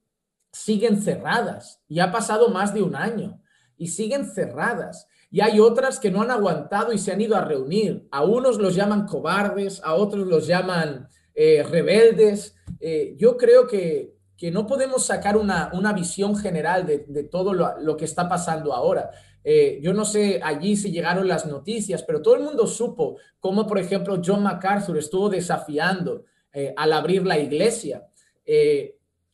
[0.52, 3.40] siguen cerradas y ha pasado más de un año
[3.76, 5.06] y siguen cerradas.
[5.30, 8.06] Y hay otras que no han aguantado y se han ido a reunir.
[8.10, 12.56] A unos los llaman cobardes, a otros los llaman eh, rebeldes.
[12.80, 17.54] Eh, yo creo que, que, no podemos sacar una, una visión general de, de todo
[17.54, 19.10] lo, lo, que está pasando ahora.
[19.44, 23.66] Eh, yo no sé allí si llegaron las noticias, pero todo el mundo supo cómo,
[23.66, 26.24] por ejemplo, John MacArthur estuvo desafiando
[26.76, 28.04] al abrir la iglesia.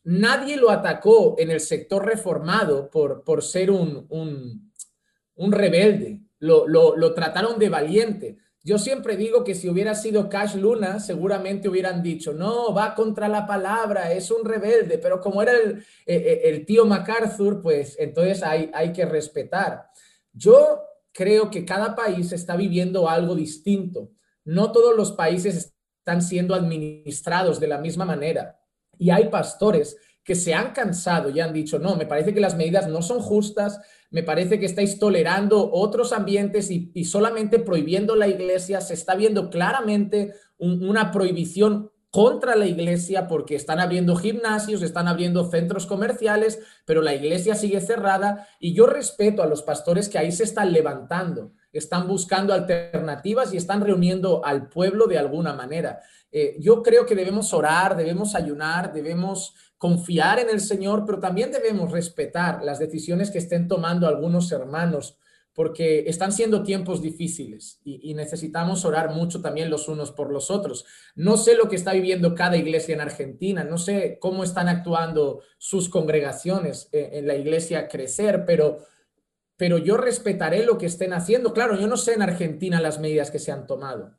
[0.07, 7.13] Nadie lo atacó en el sector reformado por, por ser un, un rebelde, lo, lo,
[7.13, 8.37] trataron de valiente.
[8.63, 13.27] Yo siempre digo que si hubiera sido Cash Luna, seguramente hubieran dicho, no, va contra
[13.27, 17.95] la palabra, es un rebelde, pero como era el, e, e, el, tío MacArthur, pues
[17.99, 19.89] entonces hay, hay que respetar.
[20.31, 24.11] Yo creo que cada país está viviendo algo distinto.
[24.45, 28.56] No todos los países están siendo administrados de la misma manera.
[28.97, 32.57] Y hay pastores que se han cansado y han dicho, no, me parece que las
[32.57, 33.79] medidas no son justas,
[34.09, 39.49] me parece que estáis tolerando otros ambientes y, solamente prohibiendo la iglesia, se está viendo
[39.49, 47.01] claramente una prohibición contra la iglesia porque están abriendo gimnasios, están abriendo centros comerciales, pero
[47.01, 51.51] la iglesia sigue cerrada y yo respeto a los pastores que ahí se están levantando,
[51.71, 56.01] están buscando alternativas y están reuniendo al pueblo de alguna manera.
[56.31, 61.51] Eh, yo creo que debemos orar, debemos ayunar, debemos confiar en el Señor, pero también
[61.51, 65.17] debemos respetar las decisiones que estén tomando algunos hermanos,
[65.53, 70.85] porque están siendo tiempos difíciles y, necesitamos orar mucho también los unos por los otros.
[71.15, 75.41] No sé lo que está viviendo cada iglesia en Argentina, no sé cómo están actuando
[75.57, 78.85] sus congregaciones en, en la iglesia crecer, pero
[79.57, 81.51] pero yo respetaré lo que estén haciendo.
[81.51, 84.15] Claro, yo no sé en Argentina las medidas que se han tomado,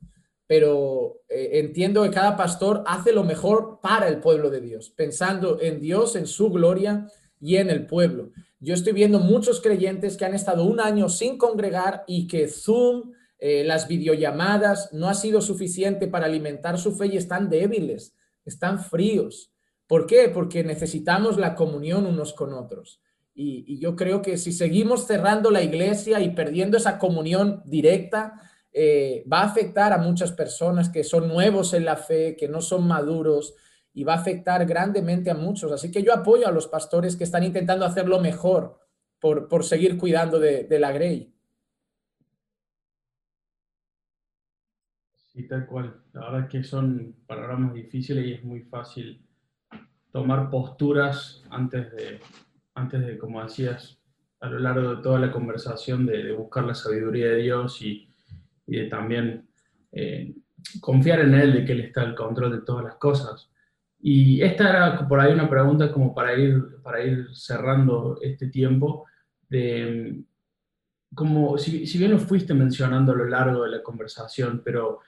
[0.48, 5.60] pero eh, entiendo que cada pastor hace lo mejor para el pueblo de Dios, pensando
[5.60, 7.06] en Dios, en su gloria
[7.38, 8.32] y en el pueblo.
[8.58, 13.12] Yo estoy viendo muchos creyentes que han estado un año sin congregar y que Zoom,
[13.38, 18.82] eh, las videollamadas, no ha sido suficiente para alimentar su fe y están débiles, están
[18.82, 19.52] fríos.
[19.86, 20.30] ¿Por qué?
[20.30, 23.02] Porque necesitamos la comunión unos con otros.
[23.34, 28.47] Y, y yo creo que si seguimos cerrando la iglesia y perdiendo esa comunión directa,
[28.72, 32.60] eh, va a afectar a muchas personas que son nuevos en la fe, que no
[32.60, 33.54] son maduros,
[33.94, 35.72] y va a afectar grandemente a muchos.
[35.72, 38.78] Así que yo apoyo a los pastores que están intentando hacerlo mejor
[39.18, 41.34] por, por seguir cuidando de, la Grey.
[45.14, 46.00] Sí, tal cual.
[46.12, 49.24] La verdad es que son panoramas difíciles y es muy fácil
[50.12, 52.20] tomar posturas antes de,
[52.74, 53.98] antes de como decías,
[54.40, 58.07] a lo largo de toda la conversación, de buscar la sabiduría de Dios y,
[58.68, 59.48] y de también
[59.90, 60.34] eh,
[60.80, 63.50] confiar en Él, de que Él está al control de todas las cosas.
[64.00, 69.06] Y esta era por ahí una pregunta como para ir, para ir cerrando este tiempo,
[69.48, 70.22] de
[71.14, 75.00] como si, si bien lo fuiste mencionando a lo largo de la conversación, pero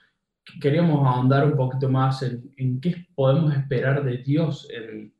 [0.59, 5.13] queríamos ahondar un poquito más en, en qué podemos esperar de Dios en,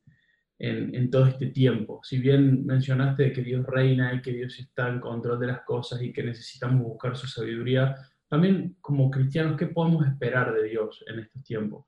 [0.58, 2.02] en, en, todo este tiempo.
[2.04, 6.02] Si bien mencionaste que Dios reina y que Dios está en control de las cosas
[6.02, 7.96] y que necesitamos buscar su sabiduría,
[8.32, 11.86] también como cristianos, ¿qué podemos esperar de Dios en estos tiempos?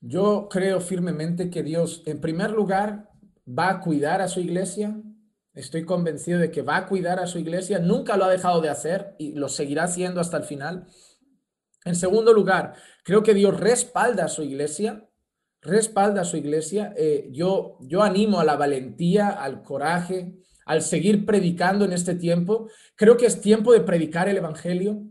[0.00, 3.10] Yo creo firmemente que Dios, en primer lugar,
[3.46, 4.96] va a cuidar a su iglesia.
[5.52, 7.80] Estoy convencido de que va a cuidar a su iglesia.
[7.80, 10.86] Nunca lo ha dejado de hacer y lo seguirá haciendo hasta el final.
[11.84, 15.10] En segundo lugar, creo que Dios respalda a su iglesia.
[15.60, 16.94] Respalda a su iglesia.
[16.96, 20.38] Eh, yo, yo animo a la valentía, al coraje,
[20.68, 22.68] al seguir predicando en este tiempo.
[22.94, 25.02] Creo que es tiempo de predicar el Evangelio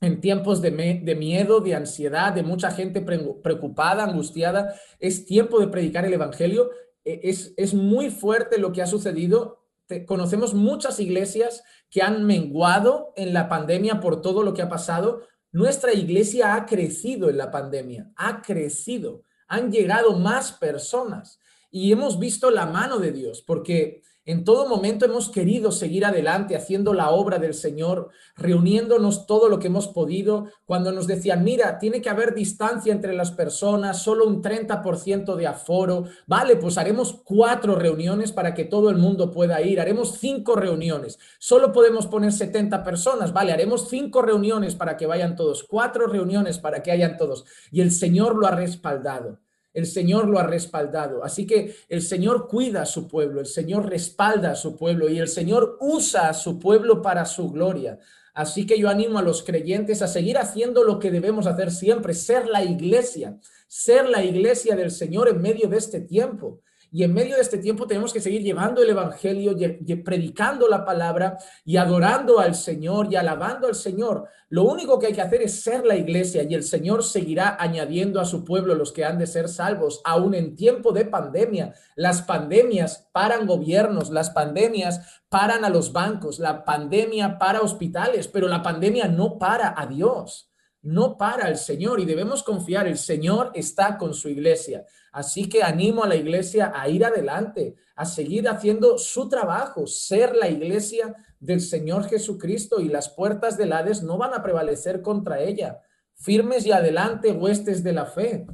[0.00, 4.74] en tiempos de, miedo, de ansiedad, de mucha gente preocupada, angustiada.
[4.98, 6.70] Es tiempo de predicar el Evangelio.
[7.04, 9.66] E, es, es muy fuerte lo que ha sucedido.
[10.06, 15.22] conocemos muchas iglesias que han menguado en la pandemia por todo lo que ha pasado.
[15.50, 21.40] Nuestra iglesia ha crecido en la pandemia, ha crecido han llegado más personas
[21.70, 26.54] y hemos visto la mano de Dios, porque en todo momento hemos querido seguir adelante
[26.54, 30.50] haciendo la obra del Señor, reuniéndonos todo lo que hemos podido.
[30.66, 35.46] Cuando nos decían, mira, tiene que haber distancia entre las personas, solo un 30% de
[35.46, 36.04] aforo.
[36.26, 39.80] Vale, pues haremos cuatro reuniones para que todo el mundo pueda ir.
[39.80, 41.18] Haremos cinco reuniones.
[41.38, 43.32] Solo podemos poner 70 personas.
[43.32, 45.64] Vale, haremos cinco reuniones para que vayan todos.
[45.64, 47.46] Cuatro reuniones para que hayan todos.
[47.70, 49.38] Y el Señor lo ha respaldado.
[49.72, 51.22] El Señor lo ha respaldado.
[51.22, 55.18] Así que el Señor cuida a su pueblo, el Señor respalda a su pueblo y
[55.18, 57.98] el Señor usa a su pueblo para su gloria.
[58.34, 62.14] Así que yo animo a los creyentes a seguir haciendo lo que debemos hacer siempre,
[62.14, 66.60] ser la iglesia, ser la iglesia del Señor en medio de este tiempo.
[66.92, 69.56] Y en medio de este tiempo tenemos que seguir llevando el Evangelio,
[70.04, 74.26] predicando la palabra y adorando al Señor y alabando al Señor.
[74.48, 78.20] Lo único que hay que hacer es ser la iglesia y el Señor seguirá añadiendo
[78.20, 81.74] a su pueblo los que han de ser salvos, aún en tiempo de pandemia.
[81.94, 88.48] Las pandemias paran gobiernos, las pandemias paran a los bancos, la pandemia para hospitales, pero
[88.48, 90.49] la pandemia no para a Dios
[90.82, 94.84] no para el Señor y debemos confiar, el Señor está con su iglesia.
[95.12, 100.34] Así que animo a la iglesia a ir adelante, a seguir haciendo su trabajo, ser
[100.36, 105.40] la iglesia del Señor Jesucristo y las puertas del Hades no van a prevalecer contra
[105.40, 105.80] ella.
[106.14, 108.46] Firmes y adelante, huestes de la fe.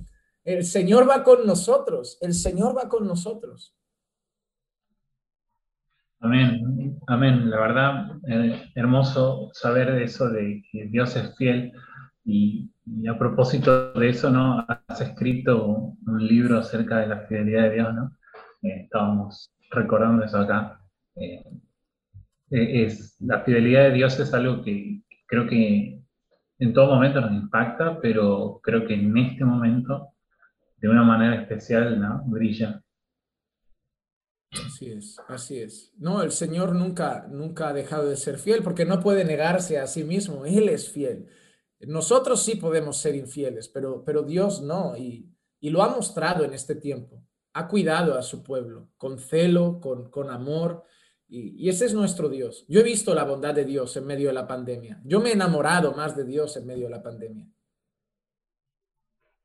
[0.45, 3.75] El Señor va con nosotros, el Señor va con nosotros.
[6.21, 7.51] Amén, amén.
[7.51, 11.73] La verdad, eh, hermoso saber eso de que Dios es fiel
[12.27, 12.71] y,
[13.09, 14.65] a propósito de eso, ¿no?
[14.89, 18.17] Has escrito un libro acerca de la fidelidad de Dios, ¿no?
[18.63, 20.81] Eh, estábamos recordando eso acá.
[21.15, 21.45] Eh,
[22.51, 26.01] eh, es, la fidelidad de Dios es algo que creo que
[26.59, 30.11] en todo momento nos impacta, pero creo que en este momento,
[30.79, 32.23] de una manera especial, ¿no?
[32.27, 32.83] Brilla.
[34.65, 35.93] Así es, así es.
[35.99, 39.87] No, el Señor nunca, nunca ha dejado de ser fiel porque no puede negarse a
[39.87, 40.47] sí mismo.
[40.47, 41.29] Él es fiel.
[41.81, 46.77] Nosotros sí podemos ser infieles, pero, pero Dios no, y, lo ha mostrado en este
[46.77, 47.25] tiempo.
[47.53, 50.85] Ha cuidado a su pueblo con celo, con, con amor,
[51.29, 52.65] y, ese es nuestro Dios.
[52.69, 55.01] Yo he visto la bondad de Dios en medio de la pandemia.
[55.05, 57.47] Yo me he enamorado más de Dios en medio de la pandemia.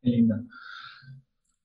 [0.02, 0.36] lindo.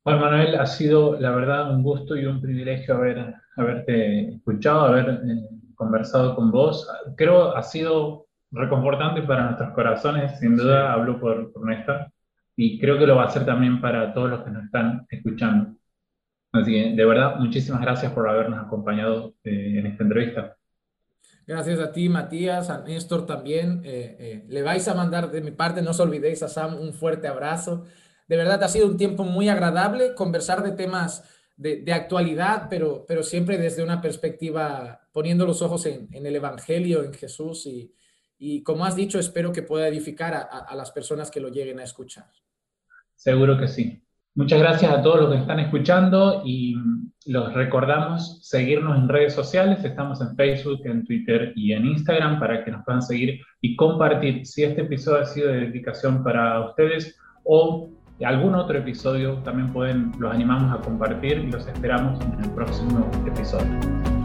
[0.03, 5.21] Juan Manuel, ha sido la verdad un gusto y un privilegio haber, haberte escuchado, haber
[5.29, 6.89] eh, conversado con vos.
[7.17, 12.07] Creo ha sido reconfortante para nuestros corazones, sin duda hablo por, por Néstor,
[12.57, 15.76] y creo que lo va a hacer también para todos los que nos están escuchando.
[16.53, 20.57] Así que, de verdad, muchísimas gracias por habernos acompañado eh, en esta entrevista.
[21.47, 23.82] Gracias a ti, Matías, a Néstor también.
[23.84, 26.92] Eh, eh, le vais a mandar de mi parte, no os olvidéis, a Sam un
[26.92, 27.84] fuerte abrazo.
[28.26, 31.24] De verdad, ha sido un tiempo muy agradable conversar de temas
[31.57, 36.34] de, de actualidad, pero, pero siempre desde una perspectiva poniendo los ojos en, en el
[36.36, 37.94] Evangelio, en Jesús y,
[38.39, 41.84] y como has dicho, espero que pueda edificar a, las personas que lo lleguen a
[41.84, 42.26] escuchar.
[43.14, 44.03] Seguro que sí.
[44.34, 46.76] Muchas gracias a todos los que están escuchando y
[47.24, 49.82] los recordamos seguirnos en redes sociales.
[49.82, 54.45] Estamos en Facebook, en Twitter y en Instagram para que nos puedan seguir y compartir
[54.45, 57.91] si este episodio ha sido de dedicación para ustedes o
[58.24, 59.37] algún otro episodio.
[59.39, 64.16] También pueden, los animamos a compartir y los esperamos en el próximo episodio.